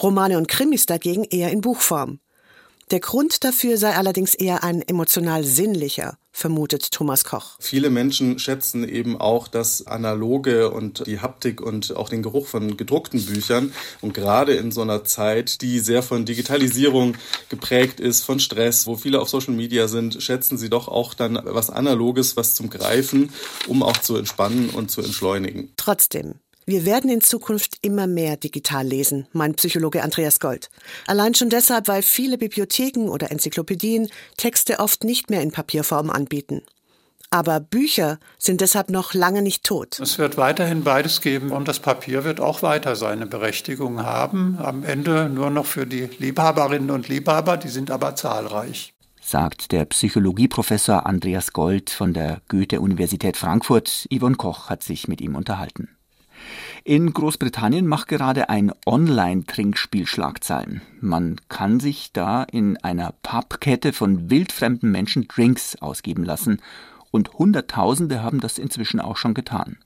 Romane 0.02 0.38
und 0.38 0.48
Krimis 0.48 0.86
dagegen 0.86 1.24
eher 1.24 1.50
in 1.50 1.60
Buchform. 1.60 2.20
Der 2.90 2.98
Grund 2.98 3.44
dafür 3.44 3.76
sei 3.76 3.94
allerdings 3.94 4.34
eher 4.34 4.64
ein 4.64 4.82
emotional 4.82 5.44
sinnlicher, 5.44 6.18
vermutet 6.32 6.90
Thomas 6.90 7.24
Koch. 7.24 7.56
Viele 7.60 7.88
Menschen 7.88 8.40
schätzen 8.40 8.82
eben 8.82 9.16
auch 9.16 9.46
das 9.46 9.86
Analoge 9.86 10.72
und 10.72 11.06
die 11.06 11.20
Haptik 11.20 11.60
und 11.60 11.94
auch 11.94 12.08
den 12.08 12.24
Geruch 12.24 12.48
von 12.48 12.76
gedruckten 12.76 13.24
Büchern. 13.24 13.72
Und 14.00 14.12
gerade 14.12 14.54
in 14.54 14.72
so 14.72 14.82
einer 14.82 15.04
Zeit, 15.04 15.62
die 15.62 15.78
sehr 15.78 16.02
von 16.02 16.24
Digitalisierung 16.24 17.16
geprägt 17.48 18.00
ist, 18.00 18.24
von 18.24 18.40
Stress, 18.40 18.88
wo 18.88 18.96
viele 18.96 19.20
auf 19.20 19.28
Social 19.28 19.54
Media 19.54 19.86
sind, 19.86 20.20
schätzen 20.20 20.58
sie 20.58 20.68
doch 20.68 20.88
auch 20.88 21.14
dann 21.14 21.38
was 21.44 21.70
Analoges, 21.70 22.36
was 22.36 22.56
zum 22.56 22.70
Greifen, 22.70 23.32
um 23.68 23.84
auch 23.84 23.98
zu 23.98 24.16
entspannen 24.16 24.68
und 24.68 24.90
zu 24.90 25.00
entschleunigen. 25.00 25.72
Trotzdem, 25.76 26.40
wir 26.66 26.84
werden 26.84 27.10
in 27.10 27.20
Zukunft 27.20 27.78
immer 27.82 28.06
mehr 28.06 28.36
digital 28.36 28.86
lesen, 28.86 29.26
meint 29.32 29.56
Psychologe 29.56 30.02
Andreas 30.02 30.40
Gold. 30.40 30.70
Allein 31.06 31.34
schon 31.34 31.50
deshalb, 31.50 31.88
weil 31.88 32.02
viele 32.02 32.38
Bibliotheken 32.38 33.08
oder 33.08 33.30
Enzyklopädien 33.30 34.08
Texte 34.36 34.78
oft 34.78 35.04
nicht 35.04 35.30
mehr 35.30 35.42
in 35.42 35.52
Papierform 35.52 36.10
anbieten. 36.10 36.62
Aber 37.30 37.60
Bücher 37.60 38.18
sind 38.38 38.60
deshalb 38.60 38.90
noch 38.90 39.14
lange 39.14 39.40
nicht 39.40 39.62
tot. 39.62 40.00
Es 40.00 40.18
wird 40.18 40.36
weiterhin 40.36 40.82
beides 40.82 41.20
geben 41.20 41.52
und 41.52 41.68
das 41.68 41.78
Papier 41.78 42.24
wird 42.24 42.40
auch 42.40 42.62
weiter 42.62 42.96
seine 42.96 43.26
Berechtigung 43.26 44.02
haben. 44.02 44.58
Am 44.60 44.84
Ende 44.84 45.28
nur 45.28 45.50
noch 45.50 45.66
für 45.66 45.86
die 45.86 46.10
Liebhaberinnen 46.18 46.90
und 46.90 47.08
Liebhaber, 47.08 47.56
die 47.56 47.68
sind 47.68 47.90
aber 47.90 48.16
zahlreich 48.16 48.94
sagt 49.22 49.70
der 49.70 49.84
Psychologieprofessor 49.84 51.06
Andreas 51.06 51.52
Gold 51.52 51.90
von 51.90 52.12
der 52.12 52.40
Goethe-Universität 52.48 53.36
Frankfurt. 53.36 54.08
Yvonne 54.12 54.34
Koch 54.34 54.68
hat 54.68 54.82
sich 54.82 55.06
mit 55.06 55.20
ihm 55.20 55.36
unterhalten. 55.36 55.88
In 56.84 57.12
Großbritannien 57.12 57.86
macht 57.86 58.08
gerade 58.08 58.48
ein 58.48 58.72
Online-Trinkspiel 58.86 60.06
Schlagzeilen. 60.06 60.80
Man 61.00 61.36
kann 61.48 61.78
sich 61.78 62.12
da 62.12 62.42
in 62.42 62.78
einer 62.78 63.12
Pubkette 63.22 63.92
von 63.92 64.30
wildfremden 64.30 64.90
Menschen 64.90 65.28
Drinks 65.28 65.76
ausgeben 65.76 66.24
lassen 66.24 66.62
und 67.10 67.34
Hunderttausende 67.34 68.22
haben 68.22 68.40
das 68.40 68.56
inzwischen 68.58 68.98
auch 68.98 69.18
schon 69.18 69.34
getan. 69.34 69.76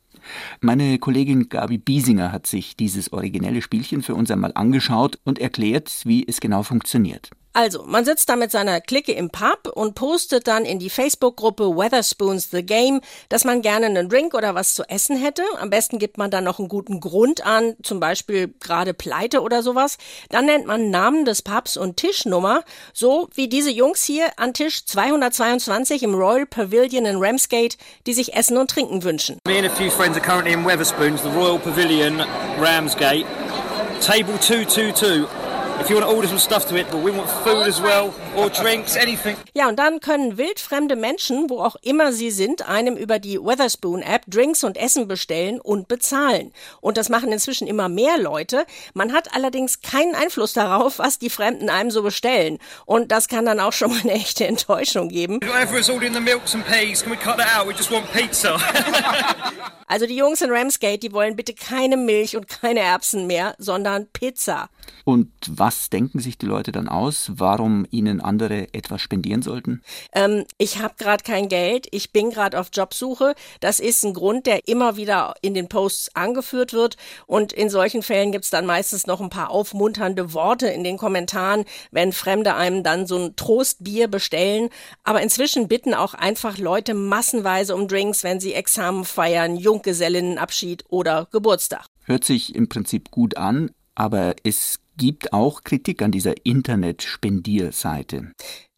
Meine 0.60 0.98
Kollegin 0.98 1.48
Gabi 1.48 1.78
Biesinger 1.78 2.30
hat 2.30 2.46
sich 2.46 2.76
dieses 2.76 3.12
originelle 3.12 3.60
Spielchen 3.60 4.02
für 4.02 4.14
uns 4.14 4.30
einmal 4.30 4.52
angeschaut 4.54 5.18
und 5.24 5.38
erklärt, 5.40 5.90
wie 6.04 6.26
es 6.26 6.40
genau 6.40 6.62
funktioniert. 6.62 7.30
Also, 7.56 7.84
man 7.86 8.04
sitzt 8.04 8.28
da 8.28 8.34
mit 8.34 8.50
seiner 8.50 8.80
Clique 8.80 9.12
im 9.12 9.30
Pub 9.30 9.70
und 9.72 9.94
postet 9.94 10.48
dann 10.48 10.64
in 10.64 10.80
die 10.80 10.90
Facebook-Gruppe 10.90 11.76
Weatherspoons 11.76 12.50
the 12.50 12.66
Game, 12.66 13.00
dass 13.28 13.44
man 13.44 13.62
gerne 13.62 13.86
einen 13.86 14.08
Drink 14.08 14.34
oder 14.34 14.56
was 14.56 14.74
zu 14.74 14.82
essen 14.88 15.16
hätte. 15.16 15.44
Am 15.60 15.70
besten 15.70 16.00
gibt 16.00 16.18
man 16.18 16.32
dann 16.32 16.42
noch 16.42 16.58
einen 16.58 16.66
guten 16.66 16.98
Grund 16.98 17.46
an, 17.46 17.76
zum 17.84 18.00
Beispiel 18.00 18.52
gerade 18.58 18.92
Pleite 18.92 19.40
oder 19.40 19.62
sowas. 19.62 19.98
Dann 20.30 20.46
nennt 20.46 20.66
man 20.66 20.90
Namen 20.90 21.24
des 21.24 21.42
Pubs 21.42 21.76
und 21.76 21.96
Tischnummer, 21.96 22.64
so 22.92 23.28
wie 23.34 23.46
diese 23.46 23.70
Jungs 23.70 24.02
hier 24.02 24.26
an 24.36 24.52
Tisch 24.52 24.84
222 24.84 26.02
im 26.02 26.16
Royal 26.16 26.46
Pavilion 26.46 27.06
in 27.06 27.22
Ramsgate, 27.22 27.76
die 28.08 28.14
sich 28.14 28.34
Essen 28.34 28.56
und 28.56 28.68
Trinken 28.68 29.04
wünschen. 29.04 29.38
Me 29.46 29.58
and 29.58 29.66
a 29.66 29.70
few 29.70 29.92
friends 29.92 30.16
are 30.18 30.26
currently 30.26 30.52
in 30.52 30.66
Weatherspoons, 30.66 31.22
the 31.22 31.30
Royal 31.30 31.60
Pavilion, 31.60 32.20
Ramsgate. 32.58 33.26
Table 34.00 34.40
222. 34.40 35.43
If 35.80 35.90
you 35.90 35.96
want 35.96 36.08
to 36.08 36.14
order 36.16 36.28
some 36.28 36.38
stuff 36.38 36.66
to 36.68 36.76
it, 36.76 36.90
but 36.90 37.02
we 37.02 37.10
want 37.10 37.28
food 37.28 37.66
as 37.66 37.80
well, 37.80 38.14
or 38.36 38.50
drinks, 38.50 38.96
anything. 38.96 39.36
Ja, 39.54 39.68
und 39.68 39.78
dann 39.78 40.00
können 40.00 40.38
wildfremde 40.38 40.96
Menschen, 40.96 41.48
wo 41.50 41.60
auch 41.60 41.76
immer 41.82 42.12
sie 42.12 42.30
sind, 42.30 42.68
einem 42.68 42.96
über 42.96 43.18
die 43.18 43.38
Weatherspoon-App 43.38 44.22
Drinks 44.26 44.64
und 44.64 44.76
Essen 44.76 45.08
bestellen 45.08 45.60
und 45.60 45.88
bezahlen. 45.88 46.52
Und 46.80 46.96
das 46.96 47.08
machen 47.08 47.32
inzwischen 47.32 47.66
immer 47.66 47.88
mehr 47.88 48.18
Leute. 48.18 48.66
Man 48.94 49.12
hat 49.12 49.34
allerdings 49.34 49.80
keinen 49.82 50.14
Einfluss 50.14 50.52
darauf, 50.52 50.98
was 50.98 51.18
die 51.18 51.30
Fremden 51.30 51.68
einem 51.68 51.90
so 51.90 52.02
bestellen. 52.02 52.58
Und 52.86 53.12
das 53.12 53.28
kann 53.28 53.44
dann 53.44 53.60
auch 53.60 53.72
schon 53.72 53.90
mal 53.90 54.00
eine 54.00 54.12
echte 54.12 54.46
Enttäuschung 54.46 55.08
geben. 55.08 55.40
also 59.86 60.06
die 60.06 60.16
Jungs 60.16 60.40
in 60.40 60.50
Ramsgate, 60.50 60.98
die 60.98 61.12
wollen 61.12 61.36
bitte 61.36 61.54
keine 61.54 61.96
Milch 61.96 62.36
und 62.36 62.48
keine 62.48 62.80
Erbsen 62.80 63.26
mehr, 63.26 63.54
sondern 63.58 64.06
Pizza. 64.12 64.68
Und 65.04 65.30
was 65.48 65.90
denken 65.90 66.18
sich 66.18 66.38
die 66.38 66.46
Leute 66.46 66.72
dann 66.72 66.88
aus, 66.88 67.30
warum 67.34 67.86
ihnen 67.90 68.20
andere 68.24 68.72
etwas 68.72 69.00
spendieren 69.00 69.42
sollten? 69.42 69.82
Ähm, 70.12 70.44
ich 70.58 70.80
habe 70.80 70.94
gerade 70.98 71.22
kein 71.22 71.48
Geld, 71.48 71.86
ich 71.90 72.12
bin 72.12 72.30
gerade 72.30 72.58
auf 72.58 72.68
Jobsuche. 72.72 73.34
Das 73.60 73.80
ist 73.80 74.04
ein 74.04 74.14
Grund, 74.14 74.46
der 74.46 74.66
immer 74.68 74.96
wieder 74.96 75.34
in 75.42 75.54
den 75.54 75.68
Posts 75.68 76.14
angeführt 76.14 76.72
wird. 76.72 76.96
Und 77.26 77.52
in 77.52 77.70
solchen 77.70 78.02
Fällen 78.02 78.32
gibt 78.32 78.44
es 78.44 78.50
dann 78.50 78.66
meistens 78.66 79.06
noch 79.06 79.20
ein 79.20 79.30
paar 79.30 79.50
aufmunternde 79.50 80.32
Worte 80.32 80.68
in 80.68 80.84
den 80.84 80.96
Kommentaren, 80.96 81.64
wenn 81.90 82.12
Fremde 82.12 82.54
einem 82.54 82.82
dann 82.82 83.06
so 83.06 83.18
ein 83.18 83.36
Trostbier 83.36 84.08
bestellen. 84.08 84.70
Aber 85.02 85.22
inzwischen 85.22 85.68
bitten 85.68 85.94
auch 85.94 86.14
einfach 86.14 86.58
Leute 86.58 86.94
massenweise 86.94 87.74
um 87.74 87.88
Drinks, 87.88 88.24
wenn 88.24 88.40
sie 88.40 88.54
Examen 88.54 89.04
feiern, 89.04 89.56
Junggesellinnenabschied 89.56 90.84
oder 90.88 91.28
Geburtstag. 91.30 91.86
Hört 92.04 92.24
sich 92.24 92.54
im 92.54 92.68
Prinzip 92.68 93.10
gut 93.10 93.36
an, 93.36 93.70
aber 93.94 94.34
es 94.44 94.80
gibt 94.96 95.32
auch 95.32 95.62
Kritik 95.62 96.02
an 96.02 96.10
dieser 96.10 96.34
Internet-Spendierseite. 96.44 98.32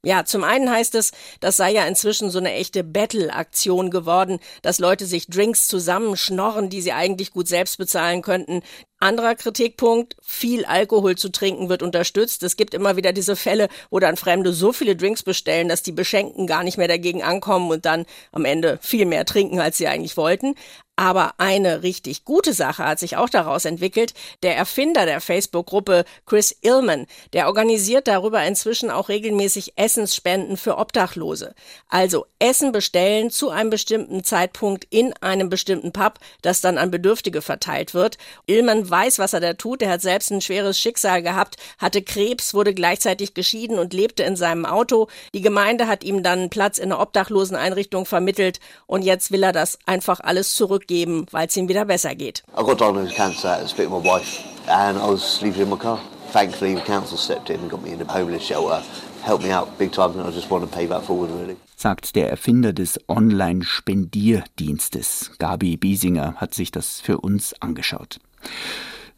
Ja, 0.07 0.25
zum 0.25 0.45
einen 0.45 0.71
heißt 0.71 0.95
es, 0.95 1.11
das 1.41 1.57
sei 1.57 1.73
ja 1.73 1.85
inzwischen 1.85 2.31
so 2.31 2.39
eine 2.39 2.53
echte 2.53 2.85
Battle-Aktion 2.85 3.91
geworden, 3.91 4.39
dass 4.63 4.79
Leute 4.79 5.05
sich 5.05 5.27
Drinks 5.27 5.67
zusammenschnorren, 5.67 6.71
die 6.71 6.81
sie 6.81 6.93
eigentlich 6.93 7.33
gut 7.33 7.49
selbst 7.49 7.77
bezahlen 7.77 8.23
könnten. 8.23 8.63
Anderer 9.01 9.35
Kritikpunkt, 9.35 10.15
viel 10.23 10.65
Alkohol 10.65 11.17
zu 11.17 11.33
trinken 11.33 11.69
wird 11.69 11.83
unterstützt. 11.83 12.45
Es 12.45 12.57
gibt 12.57 12.73
immer 12.73 12.97
wieder 12.97 13.13
diese 13.13 13.35
Fälle, 13.35 13.69
wo 13.91 13.99
dann 13.99 14.17
Fremde 14.17 14.53
so 14.53 14.73
viele 14.73 14.95
Drinks 14.95 15.25
bestellen, 15.25 15.69
dass 15.69 15.83
die 15.83 15.91
Beschenkten 15.91 16.47
gar 16.47 16.63
nicht 16.63 16.79
mehr 16.79 16.87
dagegen 16.87 17.25
ankommen 17.25 17.69
und 17.69 17.85
dann 17.85 18.07
am 18.31 18.45
Ende 18.45 18.79
viel 18.81 19.07
mehr 19.07 19.25
trinken, 19.25 19.59
als 19.59 19.77
sie 19.77 19.89
eigentlich 19.89 20.17
wollten. 20.17 20.55
Aber 20.99 21.35
eine 21.37 21.83
richtig 21.83 22.25
gute 22.25 22.55
Sache 22.55 22.83
hat 22.83 22.99
sich 22.99 23.19
auch 23.19 23.29
daraus 23.29 23.67
entwickelt. 23.67 24.15
Der 24.43 24.57
Erfinder 24.57 25.05
der 25.05 25.21
Facebook-Gruppe, 25.21 26.07
Chris 26.25 26.57
Illman, 26.63 27.07
der 27.35 27.49
organisiert 27.49 28.09
darüber 28.09 28.43
inzwischen 28.43 28.91
auch 28.91 29.11
regelmäßig 29.11 29.75
Essensspenden 29.77 30.57
für 30.57 30.79
Obdachlose. 30.79 31.55
Also 31.91 32.25
Essen 32.39 32.73
bestellen 32.73 33.31
zu 33.31 33.51
einem 33.51 33.69
bestimmten 33.69 34.25
Zeitpunkt 34.25 34.87
in 34.89 35.13
einem 35.21 35.51
bestimmten 35.51 35.93
Pub, 35.93 36.19
das 36.41 36.63
dann 36.63 36.79
an 36.79 36.91
Bedürftige 36.91 37.43
verteilt 37.43 37.93
wird. 37.93 38.17
Illman 38.47 38.89
weiß, 38.89 39.19
was 39.19 39.35
er 39.35 39.41
da 39.41 39.53
tut. 39.53 39.83
Er 39.83 39.91
hat 39.91 40.01
selbst 40.01 40.31
ein 40.31 40.41
schweres 40.41 40.81
Schicksal 40.81 41.23
gehabt, 41.23 41.57
hatte 41.77 42.01
Krebs, 42.01 42.55
wurde 42.55 42.73
gleichzeitig 42.73 43.35
geschieden 43.35 43.79
und 43.79 43.93
lebte 43.93 44.23
in 44.23 44.37
seinem 44.37 44.65
Auto. 44.65 45.09
Die 45.35 45.43
Gemeinde 45.43 45.89
hat 45.89 46.05
ihm 46.05 46.23
dann 46.23 46.49
Platz 46.49 46.79
in 46.79 46.91
einer 46.91 47.03
Obdachloseneinrichtung 47.03 48.07
vermittelt 48.07 48.61
und 48.87 49.03
jetzt 49.03 49.31
will 49.31 49.43
er 49.43 49.53
das 49.53 49.79
einfach 49.85 50.21
alles 50.21 50.55
zurück 50.55 50.86
zurückgeben, 50.87 51.27
weil 51.31 51.47
es 51.49 51.57
ihm 51.57 51.69
wieder 51.69 51.85
besser 51.85 52.15
geht. 52.15 52.45
I 52.57 52.63
got 52.63 52.79
diagnosed 52.81 53.11
with 53.11 53.17
cancer 53.17 53.49
at 53.49 53.61
the 53.63 53.69
split 53.69 53.91
my 53.91 54.03
wife 54.03 54.41
and 54.69 54.97
I 54.99 55.09
was 55.09 55.23
sleeping 55.23 55.63
in 55.63 55.69
my 55.69 55.77
car. 55.77 56.01
Thankfully 56.33 56.75
the 56.75 56.81
council 56.81 57.17
stepped 57.19 57.51
in 57.51 57.61
and 57.61 57.71
got 57.71 57.83
me 57.83 57.93
in 57.93 58.01
a 58.01 58.05
homeless 58.05 58.43
shelter. 58.43 58.83
Helped 59.23 59.45
me 59.45 59.53
out 59.53 59.79
big 59.79 59.93
time 59.93 60.19
and 60.19 60.23
I 60.23 60.31
just 60.31 60.51
want 60.51 60.65
to 60.65 60.71
pay 60.71 60.87
that 60.87 61.05
forward 61.05 61.31
really. 61.31 61.57
Sagt 61.77 62.17
der 62.17 62.31
Erfinder 62.31 62.73
des 62.73 62.99
Online-Spendierdienstes. 63.09 65.33
Gabi 65.39 65.77
Biesinger 65.77 66.37
hat 66.37 66.55
sich 66.55 66.71
das 66.71 67.01
für 67.01 67.19
uns 67.19 67.53
angeschaut. 67.61 68.19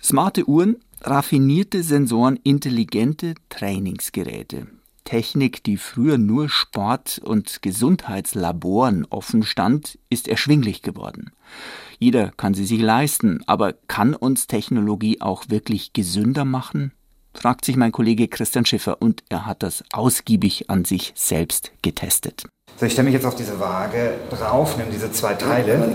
Smarte 0.02 0.48
Uhren, 0.48 0.78
raffinierte 1.02 1.84
Sensoren, 1.84 2.40
intelligente 2.42 3.34
Trainingsgeräte. 3.48 4.66
Technik, 5.08 5.64
die 5.64 5.78
früher 5.78 6.18
nur 6.18 6.50
Sport- 6.50 7.18
und 7.24 7.62
Gesundheitslaboren 7.62 9.06
offen 9.08 9.42
stand, 9.42 9.98
ist 10.10 10.28
erschwinglich 10.28 10.82
geworden. 10.82 11.30
Jeder 11.98 12.30
kann 12.32 12.52
sie 12.52 12.66
sich 12.66 12.82
leisten, 12.82 13.42
aber 13.46 13.72
kann 13.72 14.14
uns 14.14 14.48
Technologie 14.48 15.22
auch 15.22 15.44
wirklich 15.48 15.94
gesünder 15.94 16.44
machen? 16.44 16.92
Fragt 17.38 17.64
sich 17.64 17.76
mein 17.76 17.92
Kollege 17.92 18.26
Christian 18.26 18.66
Schiffer 18.66 19.00
und 19.00 19.22
er 19.28 19.46
hat 19.46 19.62
das 19.62 19.84
ausgiebig 19.92 20.68
an 20.68 20.84
sich 20.84 21.12
selbst 21.14 21.70
getestet. 21.82 22.44
So, 22.76 22.86
ich 22.86 22.92
stelle 22.92 23.06
mich 23.06 23.14
jetzt 23.14 23.26
auf 23.26 23.36
diese 23.36 23.58
Waage 23.60 24.14
drauf, 24.30 24.76
nehme 24.76 24.90
diese 24.90 25.10
zwei 25.12 25.34
Teile. 25.34 25.94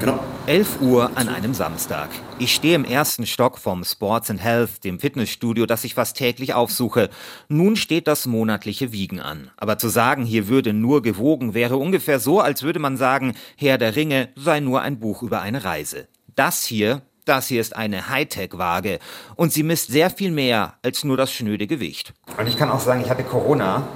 Genau. 0.00 0.20
11 0.46 0.82
Uhr 0.82 1.10
an 1.16 1.28
einem 1.28 1.54
Samstag. 1.54 2.10
Ich 2.38 2.54
stehe 2.54 2.74
im 2.74 2.84
ersten 2.84 3.26
Stock 3.26 3.58
vom 3.58 3.84
Sports 3.84 4.30
and 4.30 4.42
Health, 4.42 4.84
dem 4.84 4.98
Fitnessstudio, 4.98 5.64
das 5.64 5.84
ich 5.84 5.94
fast 5.94 6.18
täglich 6.18 6.52
aufsuche. 6.52 7.08
Nun 7.48 7.76
steht 7.76 8.06
das 8.06 8.26
monatliche 8.26 8.92
Wiegen 8.92 9.20
an. 9.20 9.50
Aber 9.56 9.78
zu 9.78 9.88
sagen, 9.88 10.24
hier 10.24 10.48
würde 10.48 10.74
nur 10.74 11.00
gewogen, 11.00 11.54
wäre 11.54 11.78
ungefähr 11.78 12.20
so, 12.20 12.40
als 12.40 12.62
würde 12.62 12.78
man 12.78 12.98
sagen, 12.98 13.34
Herr 13.56 13.78
der 13.78 13.96
Ringe 13.96 14.28
sei 14.36 14.60
nur 14.60 14.82
ein 14.82 15.00
Buch 15.00 15.22
über 15.22 15.40
eine 15.40 15.64
Reise. 15.64 16.08
Das 16.34 16.64
hier, 16.64 17.02
das 17.24 17.48
hier 17.48 17.60
ist 17.60 17.76
eine 17.76 18.08
Hightech-Waage 18.08 18.98
und 19.36 19.52
sie 19.52 19.62
misst 19.62 19.90
sehr 19.90 20.10
viel 20.10 20.30
mehr 20.30 20.74
als 20.82 21.04
nur 21.04 21.16
das 21.16 21.32
schnöde 21.32 21.66
Gewicht. 21.66 22.14
Und 22.38 22.46
ich 22.46 22.56
kann 22.56 22.70
auch 22.70 22.80
sagen, 22.80 23.02
ich 23.02 23.10
hatte 23.10 23.24
Corona 23.24 23.86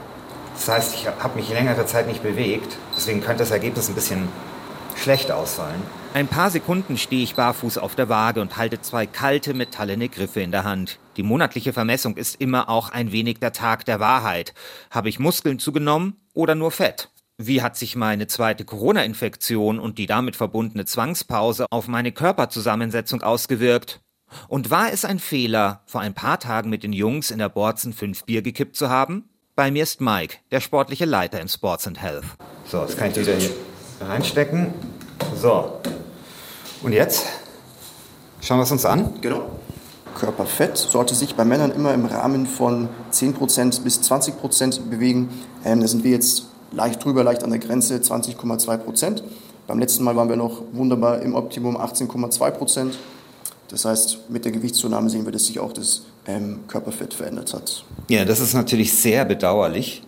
das 0.58 0.68
heißt, 0.68 0.94
ich 0.96 1.06
habe 1.06 1.36
mich 1.36 1.48
längere 1.50 1.86
Zeit 1.86 2.08
nicht 2.08 2.22
bewegt. 2.22 2.76
Deswegen 2.96 3.20
könnte 3.20 3.38
das 3.38 3.52
Ergebnis 3.52 3.88
ein 3.88 3.94
bisschen 3.94 4.28
schlecht 4.96 5.30
ausfallen. 5.30 5.80
Ein 6.14 6.26
paar 6.26 6.50
Sekunden 6.50 6.98
stehe 6.98 7.22
ich 7.22 7.36
barfuß 7.36 7.78
auf 7.78 7.94
der 7.94 8.08
Waage 8.08 8.40
und 8.40 8.56
halte 8.56 8.80
zwei 8.80 9.06
kalte, 9.06 9.54
metallene 9.54 10.08
Griffe 10.08 10.40
in 10.40 10.50
der 10.50 10.64
Hand. 10.64 10.98
Die 11.16 11.22
monatliche 11.22 11.72
Vermessung 11.72 12.16
ist 12.16 12.40
immer 12.40 12.68
auch 12.68 12.90
ein 12.90 13.12
wenig 13.12 13.38
der 13.38 13.52
Tag 13.52 13.84
der 13.84 14.00
Wahrheit. 14.00 14.52
Habe 14.90 15.08
ich 15.08 15.20
Muskeln 15.20 15.60
zugenommen 15.60 16.16
oder 16.34 16.56
nur 16.56 16.72
Fett? 16.72 17.08
Wie 17.40 17.62
hat 17.62 17.76
sich 17.76 17.94
meine 17.94 18.26
zweite 18.26 18.64
Corona-Infektion 18.64 19.78
und 19.78 19.98
die 19.98 20.06
damit 20.06 20.34
verbundene 20.34 20.86
Zwangspause 20.86 21.66
auf 21.70 21.86
meine 21.86 22.10
Körperzusammensetzung 22.10 23.22
ausgewirkt? 23.22 24.00
Und 24.48 24.70
war 24.70 24.92
es 24.92 25.04
ein 25.04 25.20
Fehler, 25.20 25.82
vor 25.86 26.00
ein 26.00 26.14
paar 26.14 26.40
Tagen 26.40 26.68
mit 26.68 26.82
den 26.82 26.92
Jungs 26.92 27.30
in 27.30 27.38
der 27.38 27.48
Borzen 27.48 27.92
fünf 27.92 28.24
Bier 28.24 28.42
gekippt 28.42 28.74
zu 28.74 28.90
haben? 28.90 29.28
Bei 29.54 29.70
mir 29.70 29.84
ist 29.84 30.00
Mike, 30.00 30.38
der 30.50 30.58
sportliche 30.58 31.04
Leiter 31.04 31.40
im 31.40 31.46
Sports 31.46 31.86
and 31.86 32.02
Health. 32.02 32.24
So, 32.66 32.80
das 32.80 32.96
kann 32.96 33.12
ich 33.12 33.16
wieder 33.16 33.36
hier 33.36 33.50
reinstecken. 34.00 34.74
So. 35.36 35.80
Und 36.82 36.92
jetzt 36.92 37.24
schauen 38.40 38.58
wir 38.58 38.64
es 38.64 38.72
uns 38.72 38.84
an. 38.84 39.20
Genau. 39.20 39.48
Körperfett 40.16 40.76
sollte 40.76 41.14
sich 41.14 41.36
bei 41.36 41.44
Männern 41.44 41.70
immer 41.70 41.94
im 41.94 42.04
Rahmen 42.04 42.48
von 42.48 42.88
10% 43.12 43.84
bis 43.84 44.00
20% 44.00 44.88
bewegen. 44.90 45.28
Ähm, 45.64 45.80
da 45.80 45.86
sind 45.86 46.02
wir 46.02 46.10
jetzt 46.10 46.47
leicht 46.72 47.04
drüber, 47.04 47.24
leicht 47.24 47.44
an 47.44 47.50
der 47.50 47.58
Grenze, 47.58 47.96
20,2%. 47.96 49.22
Beim 49.66 49.78
letzten 49.78 50.04
Mal 50.04 50.16
waren 50.16 50.28
wir 50.28 50.36
noch 50.36 50.62
wunderbar 50.72 51.20
im 51.20 51.34
Optimum 51.34 51.76
18,2%. 51.76 52.92
Das 53.68 53.84
heißt, 53.84 54.30
mit 54.30 54.44
der 54.44 54.52
Gewichtszunahme 54.52 55.10
sehen 55.10 55.24
wir, 55.26 55.32
dass 55.32 55.46
sich 55.46 55.60
auch 55.60 55.72
das 55.72 56.06
ähm, 56.26 56.60
Körperfett 56.68 57.12
verändert 57.12 57.52
hat. 57.52 57.84
Ja, 58.08 58.24
das 58.24 58.40
ist 58.40 58.54
natürlich 58.54 58.96
sehr 58.96 59.24
bedauerlich. 59.26 60.02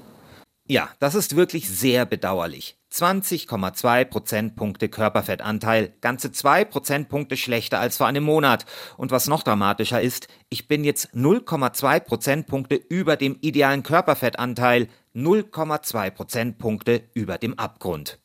Ja, 0.70 0.88
das 1.00 1.16
ist 1.16 1.34
wirklich 1.34 1.68
sehr 1.68 2.06
bedauerlich. 2.06 2.76
20,2 2.92 4.04
Prozentpunkte 4.04 4.88
Körperfettanteil, 4.88 5.94
ganze 6.00 6.30
2 6.30 6.64
Prozentpunkte 6.64 7.36
schlechter 7.36 7.80
als 7.80 7.96
vor 7.96 8.06
einem 8.06 8.22
Monat. 8.22 8.66
Und 8.96 9.10
was 9.10 9.26
noch 9.26 9.42
dramatischer 9.42 10.00
ist, 10.00 10.28
ich 10.48 10.68
bin 10.68 10.84
jetzt 10.84 11.12
0,2 11.12 11.98
Prozentpunkte 11.98 12.76
über 12.76 13.16
dem 13.16 13.36
idealen 13.40 13.82
Körperfettanteil, 13.82 14.86
0,2 15.12 16.10
Prozentpunkte 16.10 17.02
über 17.14 17.36
dem 17.36 17.58
Abgrund. 17.58 18.20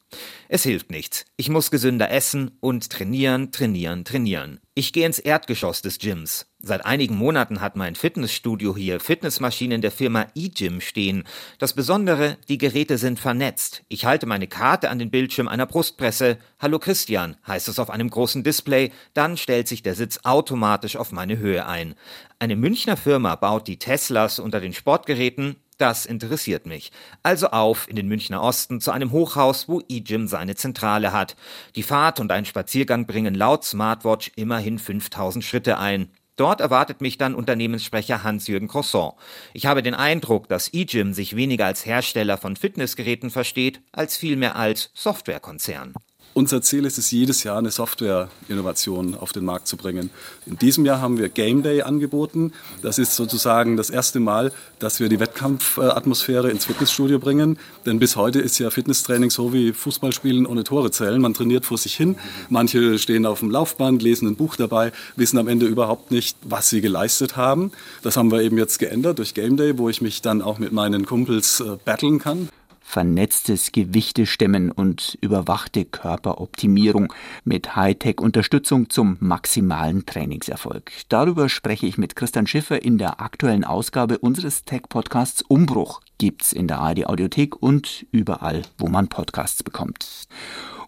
Es 0.47 0.63
hilft 0.63 0.91
nichts. 0.91 1.25
Ich 1.37 1.49
muss 1.49 1.71
gesünder 1.71 2.11
essen 2.11 2.51
und 2.59 2.89
trainieren, 2.89 3.51
trainieren, 3.51 4.05
trainieren. 4.05 4.59
Ich 4.73 4.91
gehe 4.91 5.05
ins 5.05 5.19
Erdgeschoss 5.19 5.81
des 5.81 5.99
Gyms. 5.99 6.47
Seit 6.59 6.85
einigen 6.85 7.15
Monaten 7.15 7.61
hat 7.61 7.75
mein 7.75 7.95
Fitnessstudio 7.95 8.75
hier 8.75 8.99
Fitnessmaschinen 8.99 9.81
der 9.81 9.91
Firma 9.91 10.27
eGym 10.35 10.81
stehen. 10.81 11.23
Das 11.59 11.73
Besondere, 11.73 12.37
die 12.49 12.57
Geräte 12.57 12.97
sind 12.97 13.19
vernetzt. 13.19 13.83
Ich 13.87 14.05
halte 14.05 14.25
meine 14.25 14.47
Karte 14.47 14.89
an 14.89 14.99
den 14.99 15.11
Bildschirm 15.11 15.47
einer 15.47 15.65
Brustpresse. 15.65 16.37
Hallo 16.59 16.79
Christian, 16.79 17.37
heißt 17.47 17.67
es 17.67 17.79
auf 17.79 17.89
einem 17.89 18.09
großen 18.09 18.43
Display. 18.43 18.91
Dann 19.13 19.37
stellt 19.37 19.67
sich 19.67 19.83
der 19.83 19.95
Sitz 19.95 20.19
automatisch 20.23 20.95
auf 20.95 21.11
meine 21.11 21.37
Höhe 21.37 21.65
ein. 21.67 21.95
Eine 22.39 22.55
Münchner 22.55 22.97
Firma 22.97 23.35
baut 23.35 23.67
die 23.67 23.77
Teslas 23.77 24.39
unter 24.39 24.59
den 24.59 24.73
Sportgeräten. 24.73 25.55
Das 25.77 26.05
interessiert 26.05 26.65
mich. 26.65 26.91
Also 27.21 27.47
auf 27.47 27.89
in 27.89 27.97
den 27.97 28.07
Münchner 28.07 28.41
Osten 28.41 28.79
zu 28.79 28.91
einem 28.91 29.11
Hochhaus, 29.11 29.67
wo 29.67 29.81
eGym 29.89 30.27
seine 30.27 30.55
Zentrale 30.55 31.11
hat. 31.11 31.35
Die 31.75 31.83
Fahrt 31.83 32.19
und 32.19 32.31
ein 32.31 32.45
Spaziergang 32.45 33.05
bringen 33.05 33.35
laut 33.35 33.65
Smartwatch 33.65 34.31
immerhin 34.35 34.79
5000 34.79 35.43
Schritte 35.43 35.77
ein. 35.77 36.09
Dort 36.37 36.59
erwartet 36.59 36.99
mich 36.99 37.17
dann 37.17 37.35
Unternehmenssprecher 37.35 38.23
Hans-Jürgen 38.23 38.67
Croissant. 38.67 39.13
Ich 39.53 39.65
habe 39.65 39.83
den 39.83 39.93
Eindruck, 39.93 40.49
dass 40.49 40.73
eGym 40.73 41.13
sich 41.13 41.35
weniger 41.35 41.65
als 41.65 41.85
Hersteller 41.85 42.37
von 42.37 42.55
Fitnessgeräten 42.55 43.29
versteht, 43.29 43.81
als 43.93 44.17
vielmehr 44.17 44.55
als 44.55 44.91
Softwarekonzern. 44.93 45.93
Unser 46.37 46.61
Ziel 46.61 46.83
ist 46.83 46.97
es, 46.97 47.11
jedes 47.11 47.43
Jahr 47.43 47.59
eine 47.59 47.71
Software-Innovation 47.71 49.15
auf 49.15 49.31
den 49.31 49.45
Markt 49.45 49.69
zu 49.69 49.77
bringen. 49.77 50.09
In 50.45 50.57
diesem 50.57 50.85
Jahr 50.85 50.99
haben 50.99 51.17
wir 51.17 51.29
Game 51.29 51.63
Day 51.63 51.81
angeboten. 51.81 52.51
Das 52.81 52.99
ist 52.99 53.15
sozusagen 53.15 53.77
das 53.77 53.89
erste 53.89 54.19
Mal, 54.19 54.51
dass 54.77 54.99
wir 54.99 55.07
die 55.07 55.21
Wettkampfatmosphäre 55.21 56.51
ins 56.51 56.65
Fitnessstudio 56.65 57.19
bringen. 57.19 57.57
Denn 57.85 57.99
bis 57.99 58.17
heute 58.17 58.41
ist 58.41 58.59
ja 58.59 58.69
Fitnesstraining 58.69 59.29
so 59.29 59.53
wie 59.53 59.71
Fußballspielen 59.71 60.45
ohne 60.45 60.65
Tore 60.65 60.91
zählen. 60.91 61.21
Man 61.21 61.33
trainiert 61.33 61.65
vor 61.65 61.77
sich 61.77 61.95
hin. 61.95 62.17
Manche 62.49 62.99
stehen 62.99 63.25
auf 63.25 63.39
dem 63.39 63.49
Laufband, 63.49 64.03
lesen 64.03 64.27
ein 64.27 64.35
Buch 64.35 64.57
dabei, 64.57 64.91
wissen 65.15 65.37
am 65.37 65.47
Ende 65.47 65.67
überhaupt 65.67 66.11
nicht, 66.11 66.37
was 66.43 66.69
sie 66.69 66.81
geleistet 66.81 67.37
haben. 67.37 67.71
Das 68.03 68.17
haben 68.17 68.29
wir 68.29 68.41
eben 68.41 68.57
jetzt 68.57 68.79
geändert 68.79 69.19
durch 69.19 69.35
Game 69.35 69.55
Day, 69.55 69.77
wo 69.77 69.87
ich 69.87 70.01
mich 70.01 70.21
dann 70.21 70.41
auch 70.41 70.59
mit 70.59 70.73
meinen 70.73 71.05
Kumpels 71.05 71.61
äh, 71.61 71.77
battlen 71.85 72.19
kann 72.19 72.49
vernetztes 72.85 73.71
Gewichtestemmen 73.71 74.71
und 74.71 75.17
überwachte 75.19 75.83
Körperoptimierung 75.83 77.11
mit 77.43 77.75
Hightech-Unterstützung 77.75 78.89
zum 78.89 79.17
maximalen 79.19 80.05
Trainingserfolg. 80.05 80.91
Darüber 81.09 81.49
spreche 81.49 81.87
ich 81.87 81.97
mit 81.97 82.15
Christian 82.15 82.47
Schiffer 82.47 82.81
in 82.81 82.97
der 82.97 83.19
aktuellen 83.19 83.65
Ausgabe 83.65 84.19
unseres 84.19 84.63
Tech-Podcasts 84.63 85.41
Umbruch. 85.41 85.99
Gibt's 86.19 86.53
in 86.53 86.67
der 86.67 86.79
ARD 86.79 87.07
Audiothek 87.07 87.61
und 87.61 88.05
überall, 88.11 88.61
wo 88.77 88.87
man 88.87 89.07
Podcasts 89.07 89.63
bekommt. 89.63 90.27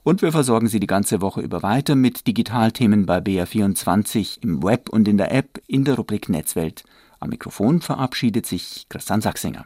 Und 0.04 0.22
wir 0.22 0.32
versorgen 0.32 0.68
Sie 0.68 0.80
die 0.80 0.88
ganze 0.88 1.20
Woche 1.20 1.42
über 1.42 1.64
weiter 1.64 1.96
mit 1.96 2.28
Digitalthemen 2.28 3.06
bei 3.06 3.18
BR24 3.18 4.42
im 4.44 4.64
Web 4.64 4.88
und 4.88 5.08
in 5.08 5.18
der 5.18 5.34
App 5.34 5.62
in 5.68 5.84
der 5.84 5.96
Rubrik 5.96 6.30
Netzwelt. 6.30 6.86
Am 7.20 7.30
Mikrofon 7.30 7.82
verabschiedet 7.82 8.46
sich 8.46 8.86
Christian 8.88 9.20
Sachsinger. 9.20 9.66